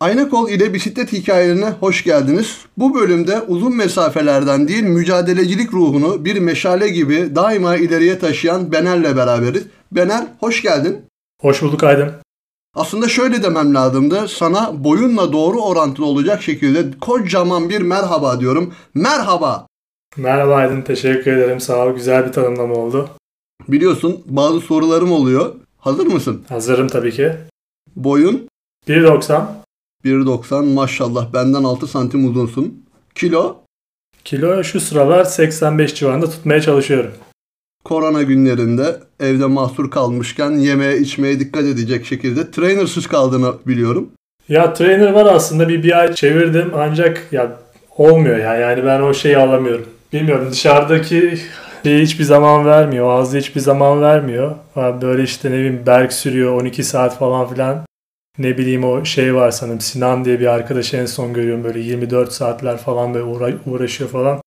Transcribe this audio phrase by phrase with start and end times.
[0.00, 2.58] Aynakol ile bisiklet hikayelerine hoş geldiniz.
[2.76, 9.62] Bu bölümde uzun mesafelerden değil mücadelecilik ruhunu bir meşale gibi daima ileriye taşıyan Bener'le beraberiz.
[9.92, 11.04] Bener hoş geldin.
[11.40, 12.12] Hoş bulduk Aydın.
[12.74, 14.28] Aslında şöyle demem lazımdı.
[14.28, 18.74] Sana boyunla doğru orantılı olacak şekilde kocaman bir merhaba diyorum.
[18.94, 19.66] Merhaba.
[20.16, 20.82] Merhaba Aydın.
[20.82, 21.60] Teşekkür ederim.
[21.60, 21.94] Sağ ol.
[21.94, 23.10] Güzel bir tanımlama oldu.
[23.68, 25.54] Biliyorsun bazı sorularım oluyor.
[25.78, 26.44] Hazır mısın?
[26.48, 27.32] Hazırım tabii ki.
[27.96, 28.48] Boyun
[28.88, 29.63] 1.90.
[30.04, 32.84] 1.90 maşallah benden 6 santim uzunsun.
[33.14, 33.56] Kilo
[34.24, 37.10] Kilo şu sıralar 85 civarında tutmaya çalışıyorum.
[37.84, 44.08] korona günlerinde evde mahsur kalmışken yemeğe içmeye dikkat edecek şekilde trainersız kaldığını biliyorum.
[44.48, 47.52] Ya trainer var aslında bir, bir ay çevirdim ancak ya
[47.98, 48.54] olmuyor ya.
[48.54, 49.86] Yani ben o şeyi alamıyorum.
[50.12, 51.38] Bilmiyorum dışarıdaki
[51.84, 53.10] şey hiçbir zaman vermiyor.
[53.10, 54.54] Ağzı hiçbir zaman vermiyor.
[54.76, 57.84] Böyle işte ne bileyim Berk sürüyor 12 saat falan filan.
[58.38, 62.32] Ne bileyim o şey var sanırım Sinan diye bir arkadaşı en son görüyorum böyle 24
[62.32, 64.40] saatler falan böyle uğra- uğraşıyor falan.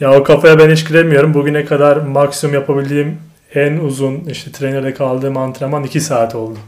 [0.00, 1.34] Ya o kafaya ben hiç giremiyorum.
[1.34, 3.18] Bugüne kadar maksimum yapabildiğim
[3.54, 6.58] en uzun işte trainerde kaldığım antrenman 2 saat oldu.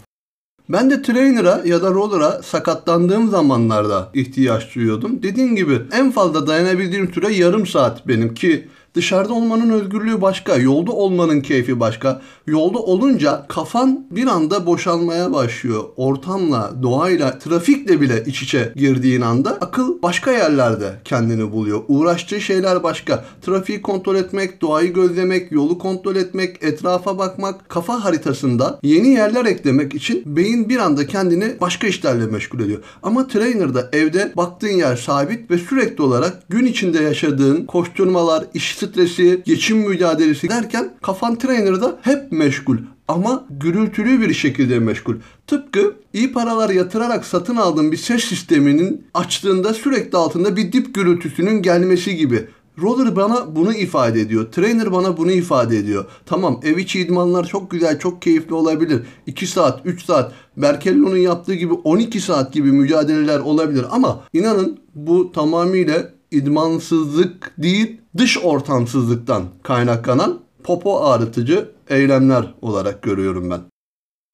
[0.68, 5.22] Ben de trainer'a ya da roller'a sakatlandığım zamanlarda ihtiyaç duyuyordum.
[5.22, 10.92] Dediğim gibi en fazla dayanabildiğim süre yarım saat benim ki dışarıda olmanın özgürlüğü başka, yolda
[10.92, 12.22] olmanın keyfi başka.
[12.46, 15.84] Yolda olunca kafan bir anda boşalmaya başlıyor.
[15.96, 21.80] Ortamla, doğayla, trafikle bile iç içe girdiğin anda akıl başka yerlerde kendini buluyor.
[21.88, 23.24] Uğraştığı şeyler başka.
[23.42, 29.94] Trafiği kontrol etmek, doğayı gözlemek, yolu kontrol etmek, etrafa bakmak, kafa haritasında yeni yerler eklemek
[29.94, 32.82] için beyin bir anda kendini başka işlerle meşgul ediyor.
[33.02, 39.42] Ama trainer'da evde baktığın yer sabit ve sürekli olarak gün içinde yaşadığın koşturmalar, iş stresi,
[39.44, 42.76] geçim mücadelesi derken kafan trainer'da hep meşgul
[43.08, 45.14] ama gürültülü bir şekilde meşgul.
[45.46, 51.62] Tıpkı iyi paralar yatırarak satın aldığın bir ses sisteminin açtığında sürekli altında bir dip gürültüsünün
[51.62, 52.46] gelmesi gibi.
[52.82, 54.52] Roller bana bunu ifade ediyor.
[54.52, 56.04] Trainer bana bunu ifade ediyor.
[56.26, 59.02] Tamam ev içi idmanlar çok güzel, çok keyifli olabilir.
[59.26, 63.86] 2 saat, 3 saat, Berkello'nun yaptığı gibi 12 saat gibi mücadeleler olabilir.
[63.90, 73.60] Ama inanın bu tamamıyla idmansızlık değil, dış ortamsızlıktan kaynaklanan popo ağrıtıcı eylemler olarak görüyorum ben.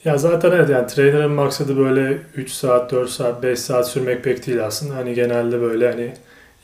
[0.04, 4.46] Ya zaten evet yani trainer'ın maksadı böyle 3 saat, 4 saat, 5 saat sürmek pek
[4.46, 4.96] değil aslında.
[4.96, 6.12] Hani genelde böyle hani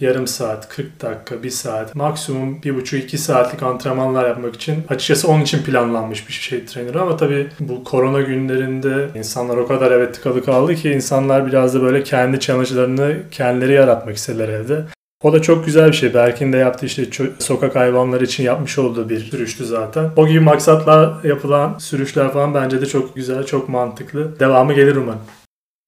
[0.01, 5.63] yarım saat, 40 dakika, 1 saat, maksimum 1,5-2 saatlik antrenmanlar yapmak için açıkçası onun için
[5.63, 10.75] planlanmış bir şey trainer ama tabii bu korona günlerinde insanlar o kadar evet tıkalı kaldı
[10.75, 14.85] ki insanlar biraz da böyle kendi challenge'larını kendileri yaratmak istediler evde.
[15.25, 16.15] O da çok güzel bir şey.
[16.15, 17.09] Berk'in de yaptığı işte
[17.39, 20.11] sokak hayvanları için yapmış olduğu bir sürüştü zaten.
[20.17, 24.41] O gibi maksatla yapılan sürüşler falan bence de çok güzel, çok mantıklı.
[24.41, 25.21] Devamı gelir umarım.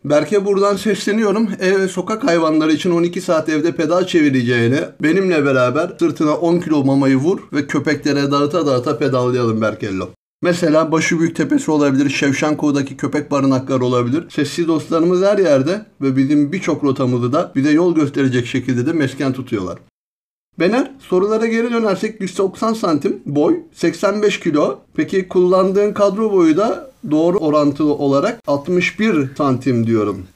[0.04, 1.48] Berke buradan sesleniyorum.
[1.60, 7.16] Ev sokak hayvanları için 12 saat evde pedal çevireceğine benimle beraber sırtına 10 kilo mamayı
[7.16, 10.08] vur ve köpeklere dağıta dağıta pedallayalım Berkello.
[10.42, 14.24] Mesela Başı Büyük Tepesi olabilir, Şevşenko'daki köpek barınakları olabilir.
[14.30, 19.32] Sessiz dostlarımız her yerde ve bizim birçok rotamızı da bize yol gösterecek şekilde de mesken
[19.32, 19.78] tutuyorlar.
[20.60, 24.78] Bener, sorulara geri dönersek 190 santim boy, 85 kilo.
[24.94, 30.26] Peki kullandığın kadro boyu da doğru orantılı olarak 61 santim diyorum.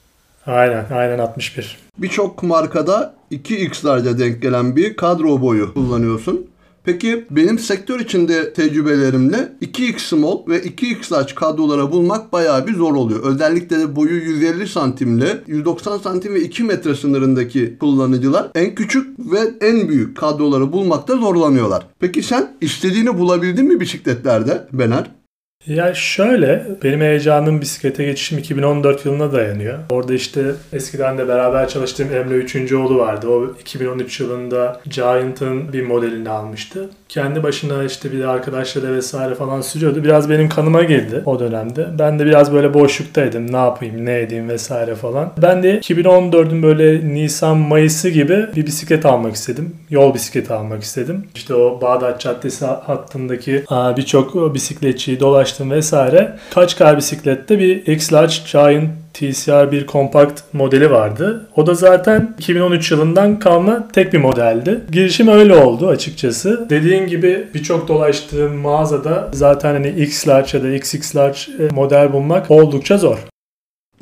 [0.45, 1.79] Aynen, aynen 61.
[1.97, 6.47] Birçok markada 2x'larca denk gelen bir kadro boyu kullanıyorsun.
[6.83, 12.95] Peki benim sektör içinde tecrübelerimle 2x small ve 2x large kadrolara bulmak bayağı bir zor
[12.95, 13.23] oluyor.
[13.23, 19.39] Özellikle de boyu 150 santimle 190 santim ve 2 metre sınırındaki kullanıcılar en küçük ve
[19.61, 21.87] en büyük kadroları bulmakta zorlanıyorlar.
[21.99, 25.20] Peki sen istediğini bulabildin mi bisikletlerde Bener?
[25.67, 29.79] Ya şöyle, benim heyecanım bisiklete geçişim 2014 yılına dayanıyor.
[29.89, 30.41] Orada işte
[30.73, 33.27] eskiden de beraber çalıştığım Emre Üçüncüoğlu vardı.
[33.27, 36.89] O 2013 yılında Giant'ın bir modelini almıştı.
[37.11, 40.03] Kendi başına işte bir de arkadaşları vesaire falan sürüyordu.
[40.03, 41.87] Biraz benim kanıma girdi o dönemde.
[41.99, 43.51] Ben de biraz böyle boşluktaydım.
[43.51, 45.31] Ne yapayım, ne edeyim vesaire falan.
[45.41, 49.75] Ben de 2014'ün böyle Nisan Mayıs'ı gibi bir bisiklet almak istedim.
[49.89, 51.27] Yol bisikleti almak istedim.
[51.35, 53.63] İşte o Bağdat Caddesi hattındaki
[53.97, 56.37] birçok bisikletçiyi dolaştım vesaire.
[56.53, 61.49] Kaçkar bisiklette bir X-Large Giant TCR bir kompakt modeli vardı.
[61.55, 64.81] O da zaten 2013 yılından kalma tek bir modeldi.
[64.91, 66.65] Girişim öyle oldu açıkçası.
[66.69, 72.13] Dediğin gibi birçok dolaştığım mağazada zaten hani X large ya da XX large e, model
[72.13, 73.17] bulmak oldukça zor.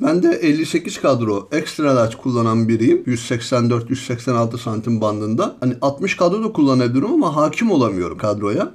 [0.02, 3.04] Ben de 58 kadro extra large kullanan biriyim.
[3.04, 5.56] 184-186 santim bandında.
[5.60, 8.72] Hani 60 kadro da kullanabilirim ama hakim olamıyorum kadroya.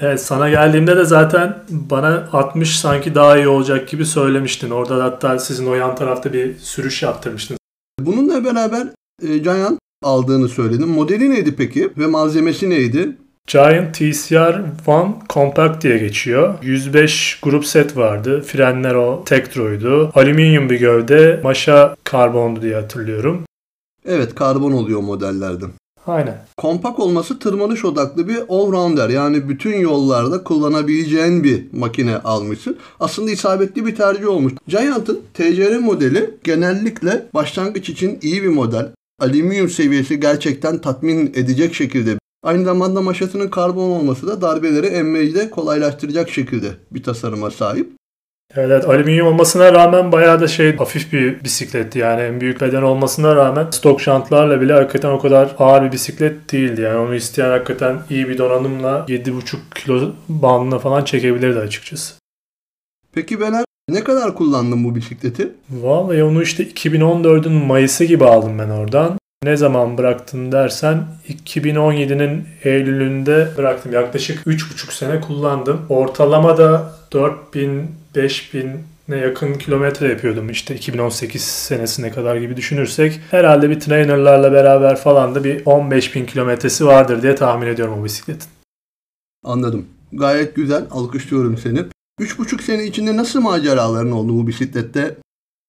[0.00, 4.70] Evet sana geldiğimde de zaten bana 60 sanki daha iyi olacak gibi söylemiştin.
[4.70, 7.56] Orada da hatta sizin o yan tarafta bir sürüş yaptırmıştın.
[8.00, 8.86] Bununla beraber
[9.22, 10.88] e, Giant aldığını söyledin.
[10.88, 13.16] Modeli neydi peki ve malzemesi neydi?
[13.46, 16.54] Giant TCR One Compact diye geçiyor.
[16.62, 18.42] 105 grup set vardı.
[18.42, 20.12] Frenler o Tektro'ydu.
[20.14, 21.40] Alüminyum bir gövde.
[21.42, 23.44] Maşa karbondu diye hatırlıyorum.
[24.06, 25.64] Evet karbon oluyor modellerde.
[26.08, 26.38] Aynen.
[26.56, 32.76] Kompak olması tırmanış odaklı bir all-rounder yani bütün yollarda kullanabileceğin bir makine almışsın.
[33.00, 34.52] Aslında isabetli bir tercih olmuş.
[34.68, 38.92] Giant'ın TCR modeli genellikle başlangıç için iyi bir model.
[39.20, 42.18] Alüminyum seviyesi gerçekten tatmin edecek şekilde.
[42.42, 47.97] Aynı zamanda maşasının karbon olması da darbeleri emmeyi de kolaylaştıracak şekilde bir tasarıma sahip.
[48.56, 52.82] Evet, evet alüminyum olmasına rağmen bayağı da şey hafif bir bisikletti yani en büyük beden
[52.82, 57.50] olmasına rağmen stok şantlarla bile hakikaten o kadar ağır bir bisiklet değildi yani onu isteyen
[57.50, 62.14] hakikaten iyi bir donanımla 7,5 kilo bandına falan çekebilirdi açıkçası.
[63.12, 65.52] Peki Bener ne kadar kullandın bu bisikleti?
[65.70, 69.18] Vallahi onu işte 2014'ün Mayıs'ı gibi aldım ben oradan.
[69.44, 73.92] Ne zaman bıraktın dersen 2017'nin Eylül'ünde bıraktım.
[73.92, 75.86] Yaklaşık 3,5 sene kullandım.
[75.88, 83.20] Ortalama da 4000 5000'e yakın kilometre yapıyordum işte 2018 senesine kadar gibi düşünürsek.
[83.30, 88.04] Herhalde bir trainerlarla beraber falan da bir 15 bin kilometresi vardır diye tahmin ediyorum o
[88.04, 88.48] bisikletin.
[89.44, 89.86] Anladım.
[90.12, 90.84] Gayet güzel.
[90.90, 91.78] Alkışlıyorum seni.
[92.20, 95.16] 3,5 sene içinde nasıl maceraların oldu bu bisiklette?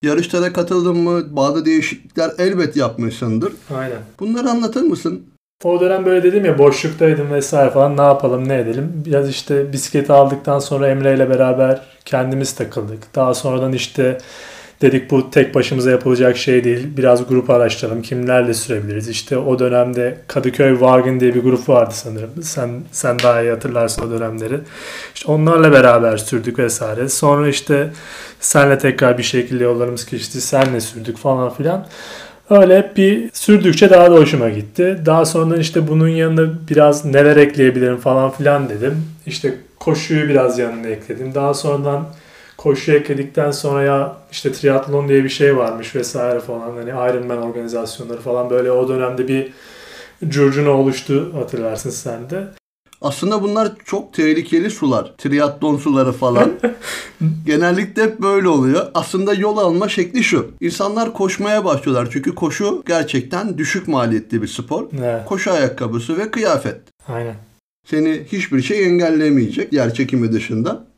[0.04, 1.36] Yarışlara katıldın mı?
[1.36, 3.54] Bazı değişiklikler elbet yapmışsındır.
[3.78, 3.98] Aynen.
[4.19, 5.25] Bunları anlatır mısın?
[5.63, 9.04] O dönem böyle dedim ya boşluktaydım vesaire falan ne yapalım ne edelim.
[9.06, 13.16] Biraz işte bisikleti aldıktan sonra Emre ile beraber kendimiz takıldık.
[13.16, 14.18] Daha sonradan işte
[14.81, 16.88] dedik bu tek başımıza yapılacak şey değil.
[16.98, 18.02] Biraz grup araştıralım.
[18.02, 19.10] Kimlerle sürebiliriz?
[19.10, 22.30] İşte o dönemde Kadıköy Wagon diye bir grup vardı sanırım.
[22.44, 24.60] Sen sen daha iyi hatırlarsın o dönemleri.
[25.16, 27.10] İşte onlarla beraber sürdük vesaire.
[27.10, 27.90] Sonra işte
[28.40, 30.42] senle tekrar bir şekilde yollarımız geçti.
[30.42, 31.88] Senle sürdük falan filan.
[32.50, 35.00] Öyle hep bir sürdükçe daha da hoşuma gitti.
[35.06, 39.06] Daha sonra işte bunun yanına biraz neler ekleyebilirim falan filan dedim.
[39.26, 41.36] İşte koşuyu biraz yanına ekledim.
[41.36, 42.08] Daha sonradan
[42.59, 46.71] koşu ekledikten sonra ya işte triatlon diye bir şey varmış vesaire falan.
[46.75, 49.53] Hani Ironman organizasyonları falan böyle o dönemde bir
[50.27, 52.47] curcuna oluştu hatırlarsın sen de.
[53.01, 55.13] Aslında bunlar çok tehlikeli sular.
[55.17, 56.51] Triatlon suları falan.
[57.45, 58.88] Genellikle hep böyle oluyor.
[58.94, 60.51] Aslında yol alma şekli şu.
[60.61, 62.09] İnsanlar koşmaya başlıyorlar.
[62.11, 64.88] Çünkü koşu gerçekten düşük maliyetli bir spor.
[65.00, 65.25] Evet.
[65.25, 66.81] Koşu ayakkabısı ve kıyafet.
[67.07, 67.35] Aynen.
[67.88, 70.88] Seni hiçbir şey engellemeyecek yer çekimi dışında.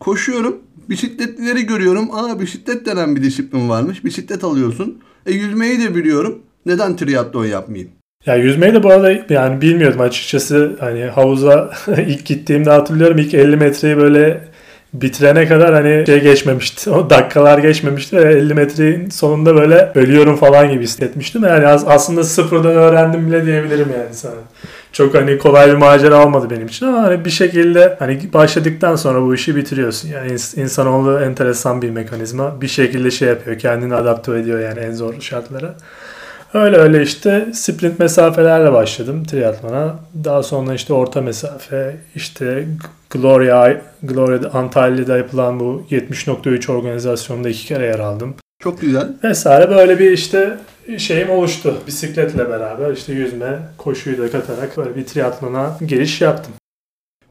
[0.00, 0.58] Koşuyorum.
[0.90, 2.08] Bisikletlileri görüyorum.
[2.12, 4.04] Aa bisiklet denen bir disiplin varmış.
[4.04, 4.98] Bisiklet alıyorsun.
[5.26, 6.38] E yüzmeyi de biliyorum.
[6.66, 7.90] Neden triatlon yapmayayım?
[8.26, 10.76] Ya yüzmeyi de bu arada yani bilmiyordum açıkçası.
[10.80, 11.70] Hani havuza
[12.06, 14.40] ilk gittiğimde hatırlıyorum ilk 50 metreyi böyle
[14.94, 16.90] bitirene kadar hani şey geçmemişti.
[17.00, 21.42] O dakikalar geçmemişti ve 50 metrenin sonunda böyle ölüyorum falan gibi hissetmiştim.
[21.42, 24.34] Yani aslında sıfırdan öğrendim bile diyebilirim yani sana.
[24.92, 29.22] Çok hani kolay bir macera olmadı benim için ama hani bir şekilde hani başladıktan sonra
[29.22, 30.08] bu işi bitiriyorsun.
[30.08, 32.60] Yani insanoğlu enteresan bir mekanizma.
[32.60, 33.58] Bir şekilde şey yapıyor.
[33.58, 35.74] Kendini adapte ediyor yani en zor şartlara.
[36.54, 39.96] Öyle öyle işte sprint mesafelerle başladım triatlona.
[40.24, 42.66] Daha sonra işte orta mesafe, işte
[43.10, 48.34] Gloria, Gloria Antalya'da yapılan bu 70.3 organizasyonunda iki kere yer aldım.
[48.60, 49.08] Çok güzel.
[49.24, 50.58] Vesaire böyle bir işte
[50.98, 51.76] şeyim oluştu.
[51.86, 56.52] Bisikletle beraber işte yüzme, koşuyu da katarak böyle bir triatlona giriş yaptım.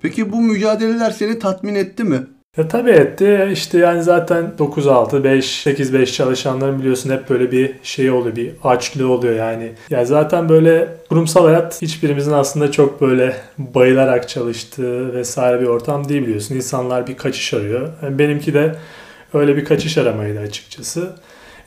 [0.01, 2.19] Peki bu mücadeleler seni tatmin etti mi?
[2.57, 3.49] Ya tabii etti.
[3.51, 8.35] İşte yani zaten 9-6, 5, 8-5 çalışanların biliyorsun hep böyle bir şey oluyor.
[8.35, 9.71] Bir açlığı oluyor yani.
[9.89, 16.21] Ya zaten böyle kurumsal hayat hiçbirimizin aslında çok böyle bayılarak çalıştığı vesaire bir ortam değil
[16.21, 16.55] biliyorsun.
[16.55, 17.89] İnsanlar bir kaçış arıyor.
[18.03, 18.75] Yani benimki de
[19.33, 21.15] öyle bir kaçış aramaydı açıkçası.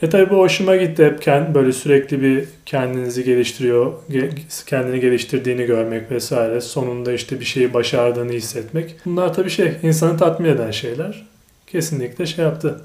[0.03, 3.93] E tabi bu hoşuma gitti hep böyle sürekli bir kendinizi geliştiriyor,
[4.67, 6.61] kendini geliştirdiğini görmek vesaire.
[6.61, 8.97] Sonunda işte bir şeyi başardığını hissetmek.
[9.05, 11.27] Bunlar tabi şey insanı tatmin eden şeyler.
[11.67, 12.81] Kesinlikle şey yaptı.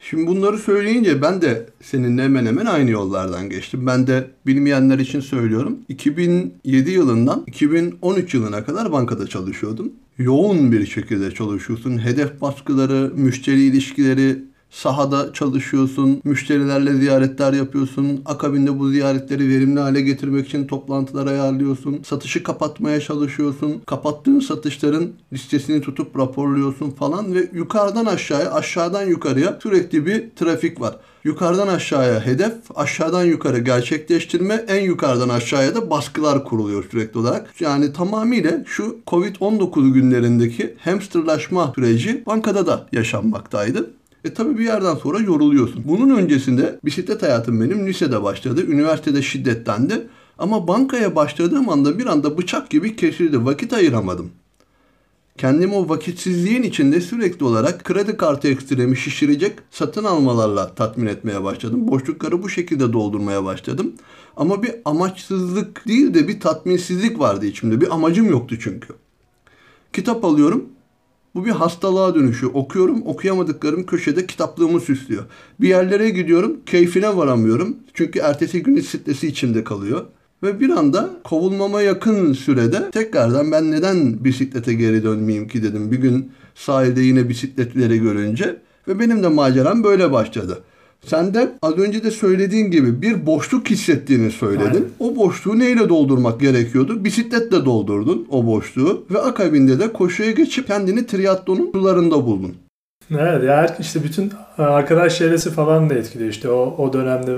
[0.00, 3.86] Şimdi bunları söyleyince ben de seninle hemen hemen aynı yollardan geçtim.
[3.86, 5.78] Ben de bilmeyenler için söylüyorum.
[5.88, 9.92] 2007 yılından 2013 yılına kadar bankada çalışıyordum.
[10.20, 11.98] Yoğun bir şekilde çalışıyorsun.
[11.98, 18.22] Hedef baskıları, müşteri ilişkileri, Sahada çalışıyorsun, müşterilerle ziyaretler yapıyorsun.
[18.24, 22.02] Akabinde bu ziyaretleri verimli hale getirmek için toplantılar ayarlıyorsun.
[22.02, 23.82] Satışı kapatmaya çalışıyorsun.
[23.86, 30.96] Kapattığın satışların listesini tutup raporluyorsun falan ve yukarıdan aşağıya, aşağıdan yukarıya sürekli bir trafik var.
[31.24, 37.60] Yukarıdan aşağıya hedef, aşağıdan yukarı gerçekleştirme, en yukarıdan aşağıya da baskılar kuruluyor sürekli olarak.
[37.60, 43.90] Yani tamamıyla şu Covid-19 günlerindeki hamsterlaşma süreci bankada da yaşanmaktaydı.
[44.24, 45.84] E tabi bir yerden sonra yoruluyorsun.
[45.88, 48.66] Bunun öncesinde bisiklet hayatım benim lisede başladı.
[48.66, 50.06] Üniversitede şiddetlendi.
[50.38, 53.44] Ama bankaya başladığım anda bir anda bıçak gibi kesildi.
[53.44, 54.30] Vakit ayıramadım.
[55.38, 61.88] Kendimi o vakitsizliğin içinde sürekli olarak kredi kartı ekstremi şişirecek satın almalarla tatmin etmeye başladım.
[61.88, 63.92] Boşlukları bu şekilde doldurmaya başladım.
[64.36, 67.80] Ama bir amaçsızlık değil de bir tatminsizlik vardı içimde.
[67.80, 68.88] Bir amacım yoktu çünkü.
[69.92, 70.64] Kitap alıyorum.
[71.34, 72.52] Bu bir hastalığa dönüşüyor.
[72.54, 75.24] Okuyorum, okuyamadıklarım köşede kitaplığımı süslüyor.
[75.60, 77.76] Bir yerlere gidiyorum, keyfine varamıyorum.
[77.94, 80.04] Çünkü ertesi gün stresi içimde kalıyor.
[80.42, 85.92] Ve bir anda kovulmama yakın sürede tekrardan ben neden bisiklete geri dönmeyeyim ki dedim.
[85.92, 88.56] Bir gün sahilde yine bisikletleri görünce
[88.88, 90.58] ve benim de maceram böyle başladı.
[91.06, 94.64] Sen de az önce de söylediğin gibi bir boşluk hissettiğini söyledin.
[94.64, 94.84] Aynen.
[94.98, 97.04] O boşluğu neyle doldurmak gerekiyordu?
[97.04, 102.54] Bisikletle doldurdun o boşluğu ve akabinde de koşuya geçip kendini triatlonun sularında buldun.
[103.10, 107.36] Evet ya işte bütün arkadaş çevresi falan da etkiliyor işte o, o dönemde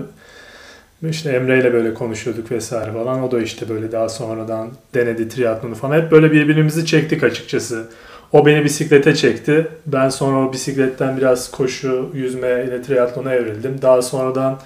[1.11, 3.23] işte Emre ile böyle konuşuyorduk vesaire falan.
[3.23, 6.01] O da işte böyle daha sonradan denedi triatlonu falan.
[6.01, 7.89] Hep böyle birbirimizi çektik açıkçası.
[8.33, 9.67] O beni bisiklete çekti.
[9.87, 13.83] Ben sonra o bisikletten biraz koşu, yüzme ile triatlona evrildim.
[13.83, 14.59] Daha sonradan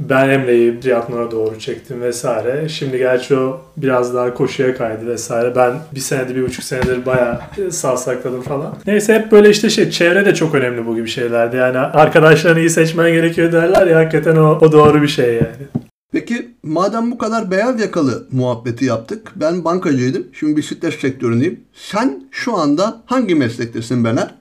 [0.00, 2.68] ben Emre'yi triatlona doğru çektim vesaire.
[2.68, 5.56] Şimdi gerçi o biraz daha koşuya kaydı vesaire.
[5.56, 7.40] Ben bir senedir, bir buçuk senedir bayağı
[7.70, 8.76] savsakladım falan.
[8.86, 11.56] Neyse hep böyle işte şey, çevre de çok önemli bu gibi şeylerde.
[11.56, 15.89] Yani arkadaşlarını iyi seçmen gerekiyor derler ya hakikaten o, o doğru bir şey yani.
[16.12, 19.32] Peki madem bu kadar beyaz yakalı muhabbeti yaptık.
[19.36, 20.26] Ben bankacıydım.
[20.32, 21.60] Şimdi bisiklet sektöründeyim.
[21.72, 24.34] Sen şu anda hangi meslektesin Bener?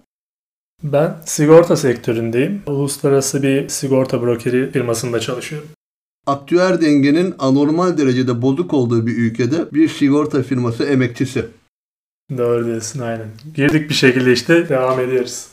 [0.83, 2.61] Ben sigorta sektöründeyim.
[2.67, 5.67] Uluslararası bir sigorta brokeri firmasında çalışıyorum.
[6.27, 11.45] Aktüer dengenin anormal derecede bozuk olduğu bir ülkede bir sigorta firması emekçisi.
[12.37, 13.27] Doğru diyorsun aynen.
[13.55, 15.47] Girdik bir şekilde işte devam ediyoruz.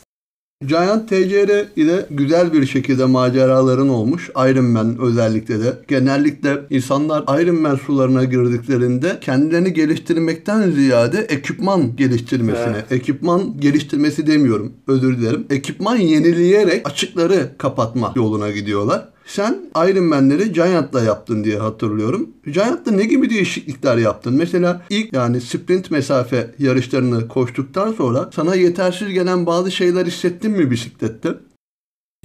[0.67, 4.31] Giant TCR ile güzel bir şekilde maceraların olmuş.
[4.37, 5.79] Iron Man özellikle de.
[5.89, 12.93] Genellikle insanlar Iron Man sularına girdiklerinde kendilerini geliştirmekten ziyade ekipman geliştirmesine, Evet.
[12.93, 15.47] ekipman geliştirmesi demiyorum özür dilerim.
[15.51, 19.09] Ekipman yenileyerek açıkları kapatma yoluna gidiyorlar.
[19.27, 22.31] Sen Iron Man'leri Giant'la yaptın diye hatırlıyorum.
[22.47, 24.35] Giant'ta ne gibi değişiklikler yaptın?
[24.35, 30.71] Mesela ilk yani sprint mesafe yarışlarını koştuktan sonra sana yetersiz gelen bazı şeyler hissettin mi
[30.71, 31.35] bisiklette?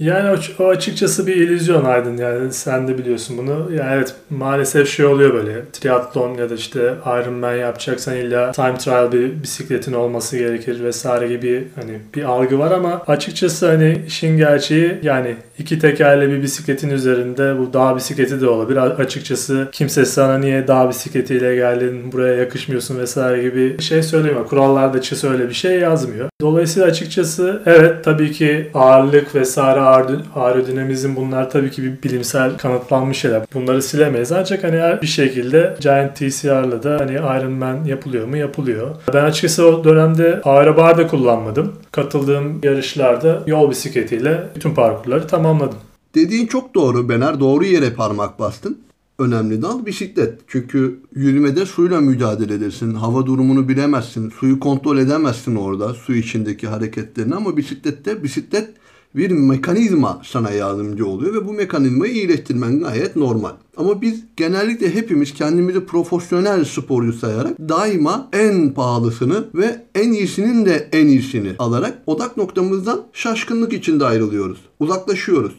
[0.02, 3.74] Yani o, açıkçası bir illüzyon Aydın yani sen de biliyorsun bunu.
[3.74, 9.12] Yani evet maalesef şey oluyor böyle triatlon ya da işte Ironman yapacaksan illa time trial
[9.12, 14.98] bir bisikletin olması gerekir vesaire gibi hani bir algı var ama açıkçası hani işin gerçeği
[15.02, 18.76] yani iki tekerli bir bisikletin üzerinde bu dağ bisikleti de olabilir.
[18.76, 24.46] Açıkçası kimse sana niye dağ bisikletiyle geldin buraya yakışmıyorsun vesaire gibi şey söylemiyor.
[24.46, 26.28] Kurallarda açıkçası öyle bir şey yazmıyor.
[26.40, 29.91] Dolayısıyla açıkçası evet tabii ki ağırlık vesaire
[30.34, 33.42] aerodinamizm bunlar tabii ki bir bilimsel kanıtlanmış şeyler.
[33.54, 38.36] Bunları silemeyiz ancak hani bir şekilde Giant TCR'la da hani Ironman yapılıyor mu?
[38.36, 38.90] Yapılıyor.
[39.14, 41.72] Ben açıkçası o dönemde aerobar da kullanmadım.
[41.92, 45.78] Katıldığım yarışlarda yol bisikletiyle bütün parkurları tamamladım.
[46.14, 47.40] Dediğin çok doğru Bener.
[47.40, 48.78] Doğru yere parmak bastın.
[49.18, 50.40] Önemli dal bisiklet.
[50.46, 52.94] Çünkü yürümede suyla mücadele edersin.
[52.94, 54.30] Hava durumunu bilemezsin.
[54.30, 55.94] Suyu kontrol edemezsin orada.
[55.94, 58.70] Su içindeki hareketlerini ama bisiklette bisiklet
[59.16, 63.52] bir mekanizma sana yardımcı oluyor ve bu mekanizmayı iyileştirmen gayet normal.
[63.76, 70.88] Ama biz genellikle hepimiz kendimizi profesyonel sporcu sayarak daima en pahalısını ve en iyisinin de
[70.92, 74.58] en iyisini alarak odak noktamızdan şaşkınlık içinde ayrılıyoruz.
[74.80, 75.54] Uzaklaşıyoruz.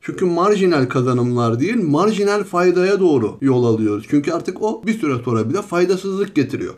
[0.00, 4.06] Çünkü marjinal kazanımlar değil, marjinal faydaya doğru yol alıyoruz.
[4.10, 6.74] Çünkü artık o bir süre sonra bile faydasızlık getiriyor.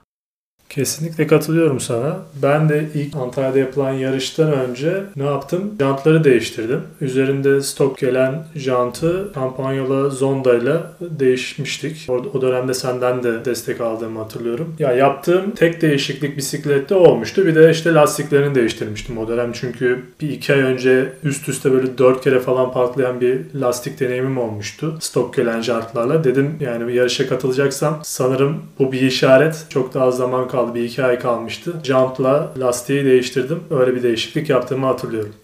[0.68, 2.16] Kesinlikle katılıyorum sana.
[2.42, 5.74] Ben de ilk Antalya'da yapılan yarıştan önce ne yaptım?
[5.80, 6.80] Jantları değiştirdim.
[7.00, 12.06] Üzerinde stok gelen jantı kampanyalı Zonda'yla değişmiştik.
[12.10, 14.74] O dönemde senden de destek aldığımı hatırlıyorum.
[14.78, 17.46] Ya yaptığım tek değişiklik bisiklette olmuştu.
[17.46, 19.52] Bir de işte lastiklerini değiştirmiştim o dönem.
[19.52, 24.38] Çünkü bir iki ay önce üst üste böyle dört kere falan patlayan bir lastik deneyimim
[24.38, 24.96] olmuştu.
[25.00, 26.24] Stok gelen jantlarla.
[26.24, 29.66] Dedim yani yarışa katılacaksam sanırım bu bir işaret.
[29.68, 30.57] Çok daha zaman kaldı.
[30.74, 31.72] Bir iki ay kalmıştı.
[31.84, 33.60] Jantla lastiği değiştirdim.
[33.70, 35.34] Öyle bir değişiklik yaptığımı hatırlıyorum.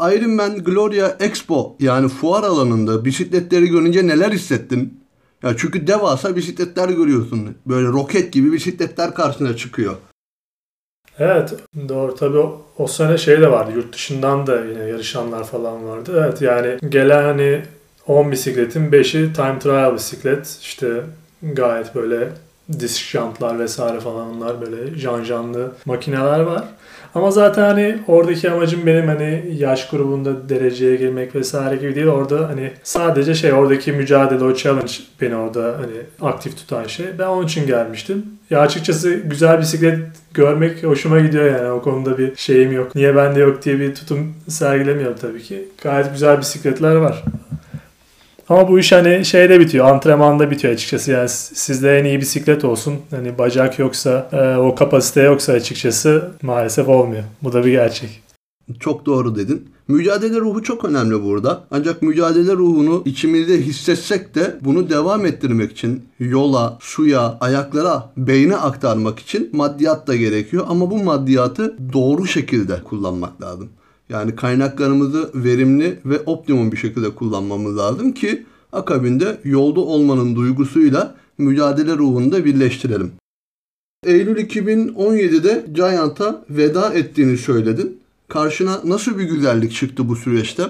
[0.00, 5.00] Ironman Gloria Expo yani fuar alanında bisikletleri görünce neler hissettin?
[5.42, 7.54] Ya çünkü devasa bisikletler görüyorsun.
[7.66, 9.96] Böyle roket gibi bisikletler karşına çıkıyor.
[11.18, 11.54] Evet
[11.88, 16.24] doğru tabii o, o sene şey de vardı yurt dışından da yine yarışanlar falan vardı.
[16.24, 17.62] Evet yani gelen hani
[18.06, 21.02] 10 bisikletin 5'i time trial bisiklet işte
[21.42, 22.28] gayet böyle
[22.72, 26.64] disk jantlar vesaire falan onlar böyle janjanlı makineler var.
[27.14, 32.06] Ama zaten hani oradaki amacım benim hani yaş grubunda dereceye girmek vesaire gibi değil.
[32.06, 37.06] Orada hani sadece şey oradaki mücadele o challenge beni orada hani aktif tutan şey.
[37.18, 38.26] Ben onun için gelmiştim.
[38.50, 39.98] Ya açıkçası güzel bisiklet
[40.34, 42.94] görmek hoşuma gidiyor yani o konuda bir şeyim yok.
[42.94, 45.68] Niye bende yok diye bir tutum sergilemiyorum tabii ki.
[45.82, 47.24] Gayet güzel bisikletler var.
[48.48, 51.10] Ama bu iş hani şeyde bitiyor, antrenmanda bitiyor açıkçası.
[51.10, 52.94] Yani sizde en iyi bisiklet olsun.
[53.10, 57.22] Hani bacak yoksa, e, o kapasite yoksa açıkçası maalesef olmuyor.
[57.42, 58.22] Bu da bir gerçek.
[58.80, 59.68] Çok doğru dedin.
[59.88, 61.64] Mücadele ruhu çok önemli burada.
[61.70, 69.18] Ancak mücadele ruhunu içimizde hissetsek de bunu devam ettirmek için yola, suya, ayaklara, beyne aktarmak
[69.18, 70.66] için maddiyat da gerekiyor.
[70.68, 73.68] Ama bu maddiyatı doğru şekilde kullanmak lazım.
[74.14, 81.92] Yani kaynaklarımızı verimli ve optimum bir şekilde kullanmamız lazım ki akabinde yolda olmanın duygusuyla mücadele
[81.92, 83.12] ruhunu da birleştirelim.
[84.06, 88.00] Eylül 2017'de Giant'a veda ettiğini söyledin.
[88.28, 90.62] Karşına nasıl bir güzellik çıktı bu süreçte?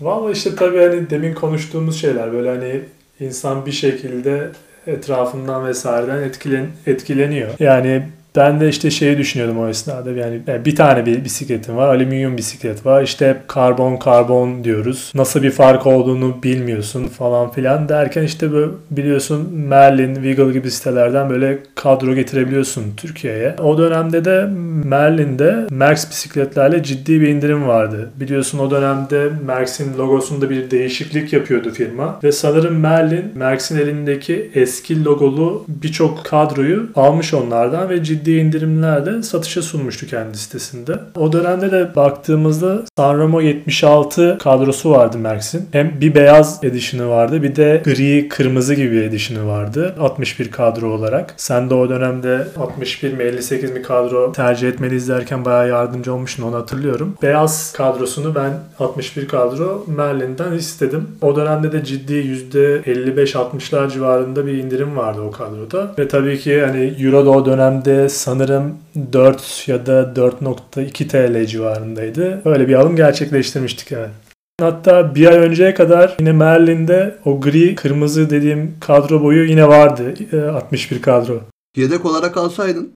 [0.00, 2.82] Valla işte tabii hani demin konuştuğumuz şeyler böyle hani
[3.20, 4.52] insan bir şekilde
[4.86, 7.50] etrafından vesaireden etkilen, etkileniyor.
[7.58, 12.36] Yani ben de işte şeyi düşünüyordum o esnada yani bir tane bir bisikletim var alüminyum
[12.36, 18.22] bisiklet var işte hep karbon karbon diyoruz nasıl bir fark olduğunu bilmiyorsun falan filan derken
[18.22, 18.48] işte
[18.90, 23.54] biliyorsun Merlin, Wiggle gibi sitelerden böyle kadro getirebiliyorsun Türkiye'ye.
[23.62, 24.48] O dönemde de
[24.84, 28.10] Merlin'de Merx bisikletlerle ciddi bir indirim vardı.
[28.20, 35.04] Biliyorsun o dönemde Merx'in logosunda bir değişiklik yapıyordu firma ve sanırım Merlin Merx'in elindeki eski
[35.04, 40.92] logolu birçok kadroyu almış onlardan ve ciddi ciddi indirimlerle satışa sunmuştu kendi sitesinde.
[41.16, 45.68] O dönemde de baktığımızda Sanremo 76 kadrosu vardı Merx'in.
[45.72, 49.94] Hem bir beyaz edişini vardı bir de gri kırmızı gibi edişini vardı.
[50.00, 51.34] 61 kadro olarak.
[51.36, 56.42] Sen de o dönemde 61 mi 58 mi kadro tercih etmeni izlerken bayağı yardımcı olmuştun
[56.42, 57.14] onu hatırlıyorum.
[57.22, 61.08] Beyaz kadrosunu ben 61 kadro Merlin'den istedim.
[61.22, 62.12] O dönemde de ciddi
[62.54, 65.94] %55-60'lar civarında bir indirim vardı o kadroda.
[65.98, 68.78] Ve tabii ki hani Euro da o dönemde sanırım
[69.12, 72.42] 4 ya da 4.2 TL civarındaydı.
[72.44, 74.10] Öyle bir alım gerçekleştirmiştik yani.
[74.60, 80.14] Hatta bir ay önceye kadar yine Merlin'de o gri kırmızı dediğim kadro boyu yine vardı.
[80.54, 81.40] 61 e, kadro.
[81.76, 82.92] Yedek olarak alsaydın.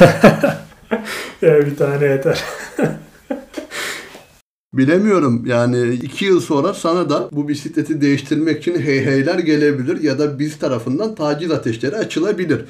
[1.42, 2.44] ya bir tane yeter.
[4.74, 10.18] Bilemiyorum yani iki yıl sonra sana da bu bisikleti değiştirmek için hey heyler gelebilir ya
[10.18, 12.64] da biz tarafından taciz ateşleri açılabilir.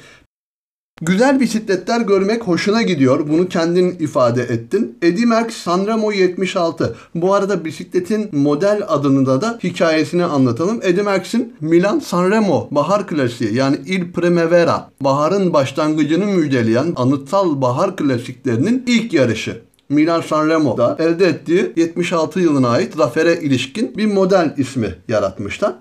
[1.03, 3.29] Güzel bisikletler görmek hoşuna gidiyor.
[3.29, 4.97] Bunu kendin ifade ettin.
[5.01, 6.95] Eddie Merckx Sanremo 76.
[7.15, 10.79] Bu arada bisikletin model adını da hikayesini anlatalım.
[10.83, 18.83] Eddie Merckx'in Milan Sanremo bahar klasiği yani Il Primavera baharın başlangıcını müjdeleyen anıtsal bahar klasiklerinin
[18.87, 19.61] ilk yarışı.
[19.89, 25.73] Milan Sanremo'da elde ettiği 76 yılına ait zafere ilişkin bir model ismi yaratmışlar.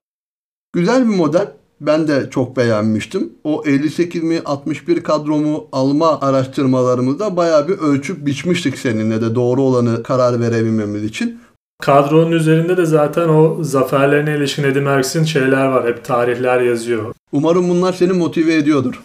[0.72, 3.32] Güzel bir model ben de çok beğenmiştim.
[3.44, 10.02] O 58 mi 61 kadromu alma araştırmalarımızda bayağı bir ölçüp biçmiştik seninle de doğru olanı
[10.02, 11.40] karar verebilmemiz için.
[11.82, 15.86] Kadronun üzerinde de zaten o zaferlerine ilişkin Eddie Merckx'in şeyler var.
[15.88, 17.14] Hep tarihler yazıyor.
[17.32, 19.02] Umarım bunlar seni motive ediyordur.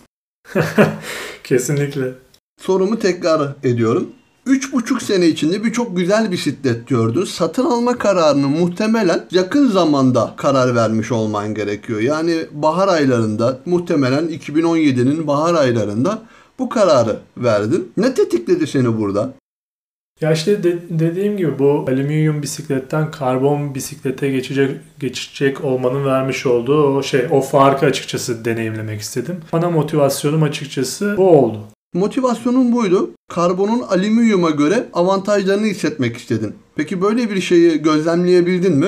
[1.43, 2.13] Kesinlikle.
[2.61, 4.09] Sorumu tekrar ediyorum.
[4.47, 7.23] 3,5 sene içinde birçok güzel bisiklet gördün.
[7.23, 11.99] Satın alma kararını muhtemelen yakın zamanda karar vermiş olman gerekiyor.
[11.99, 16.21] Yani bahar aylarında muhtemelen 2017'nin bahar aylarında
[16.59, 17.91] bu kararı verdin.
[17.97, 19.33] Ne tetikledi seni burada?
[20.21, 26.83] Ya işte de, dediğim gibi bu alüminyum bisikletten karbon bisiklete geçecek geçecek olmanın vermiş olduğu
[26.83, 29.39] o şey o farkı açıkçası deneyimlemek istedim.
[29.51, 31.59] Ana motivasyonum açıkçası bu oldu.
[31.95, 33.11] Motivasyonun buydu.
[33.29, 36.55] Karbonun alüminyuma göre avantajlarını hissetmek istedin.
[36.75, 38.87] Peki böyle bir şeyi gözlemleyebildin mi?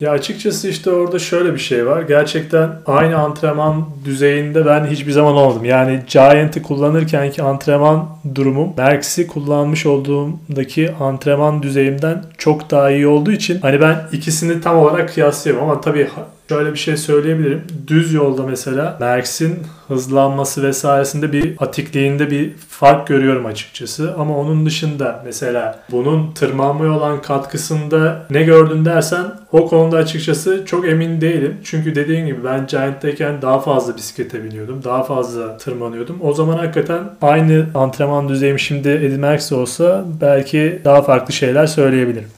[0.00, 2.02] Ya açıkçası işte orada şöyle bir şey var.
[2.02, 5.64] Gerçekten aynı antrenman düzeyinde ben hiçbir zaman olmadım.
[5.64, 13.32] Yani Giant'ı kullanırken ki antrenman durumum Merx'i kullanmış olduğumdaki antrenman düzeyimden çok daha iyi olduğu
[13.32, 16.08] için hani ben ikisini tam olarak kıyaslıyorum ama tabii
[16.48, 17.62] Şöyle bir şey söyleyebilirim.
[17.86, 19.58] Düz yolda mesela Merckx'in
[19.88, 24.14] hızlanması vesairesinde bir atikliğinde bir fark görüyorum açıkçası.
[24.18, 30.88] Ama onun dışında mesela bunun tırmanmaya olan katkısında ne gördün dersen o konuda açıkçası çok
[30.88, 31.56] emin değilim.
[31.64, 34.84] Çünkü dediğim gibi ben Giant'tayken daha fazla bisiklete biniyordum.
[34.84, 36.18] Daha fazla tırmanıyordum.
[36.22, 42.28] O zaman hakikaten aynı antrenman düzeyim şimdi Eddie Merckx olsa belki daha farklı şeyler söyleyebilirim.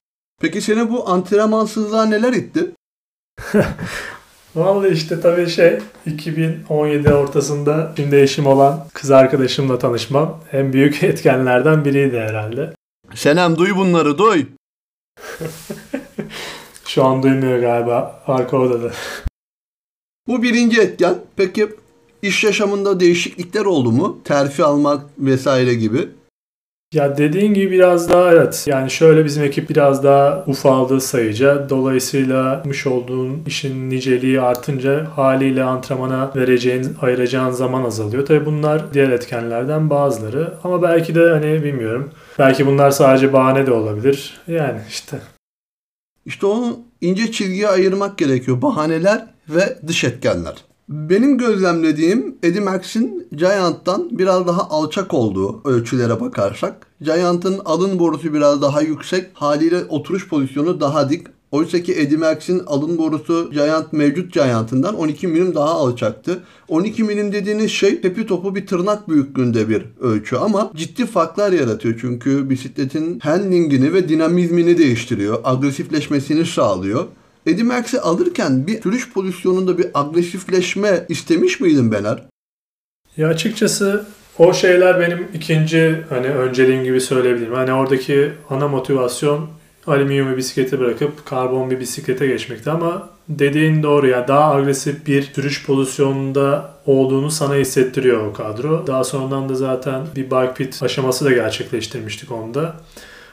[0.41, 2.71] Peki seni bu antrenmansızlığa neler itti?
[4.55, 11.85] Vallahi işte tabii şey 2017 ortasında şimdi eşim olan kız arkadaşımla tanışmam en büyük etkenlerden
[11.85, 12.73] biriydi herhalde.
[13.15, 14.47] Senem duy bunları duy.
[16.87, 18.91] Şu an duymuyor galiba arka odada.
[20.27, 21.15] Bu birinci etken.
[21.37, 21.69] Peki
[22.23, 24.19] iş yaşamında değişiklikler oldu mu?
[24.25, 26.09] Terfi almak vesaire gibi.
[26.95, 28.65] Ya dediğin gibi biraz daha evet.
[28.67, 31.69] Yani şöyle bizim ekip biraz daha ufaldı sayıca.
[31.69, 38.27] Dolayısıyla yapmış olduğun işin niceliği artınca haliyle antrenmana vereceğin, ayıracağın zaman azalıyor.
[38.27, 40.55] Tabii bunlar diğer etkenlerden bazıları.
[40.65, 42.11] Ama belki de hani bilmiyorum.
[42.39, 44.41] Belki bunlar sadece bahane de olabilir.
[44.47, 45.19] Yani işte.
[46.27, 48.63] İşte onu ince çizgiye ayırmak gerekiyor.
[48.63, 50.55] Bahaneler ve dış etkenler.
[50.91, 56.87] Benim gözlemlediğim Eddie Merckx'in Giant'tan biraz daha alçak olduğu ölçülere bakarsak.
[57.01, 59.27] Giant'ın alın borusu biraz daha yüksek.
[59.35, 61.27] Haliyle oturuş pozisyonu daha dik.
[61.51, 66.43] Oysa ki Eddie Merckx'in alın borusu Giant mevcut Giant'ından 12 milim daha alçaktı.
[66.69, 71.99] 12 milim dediğiniz şey tepi topu bir tırnak büyüklüğünde bir ölçü ama ciddi farklar yaratıyor.
[72.01, 75.39] Çünkü bisikletin handlingini ve dinamizmini değiştiriyor.
[75.45, 77.07] Agresifleşmesini sağlıyor.
[77.47, 82.23] Eddie Merckx'i alırken bir sürüş pozisyonunda bir agresifleşme istemiş miydin Bener?
[83.17, 84.07] Ya açıkçası
[84.39, 87.55] o şeyler benim ikinci hani önceliğim gibi söyleyebilirim.
[87.55, 89.49] Hani oradaki ana motivasyon
[89.87, 95.23] alüminyum bir bisikleti bırakıp karbon bir bisiklete geçmekti ama dediğin doğru ya daha agresif bir
[95.23, 98.87] sürüş pozisyonunda olduğunu sana hissettiriyor o kadro.
[98.87, 102.77] Daha sonradan da zaten bir bike pit aşaması da gerçekleştirmiştik onda.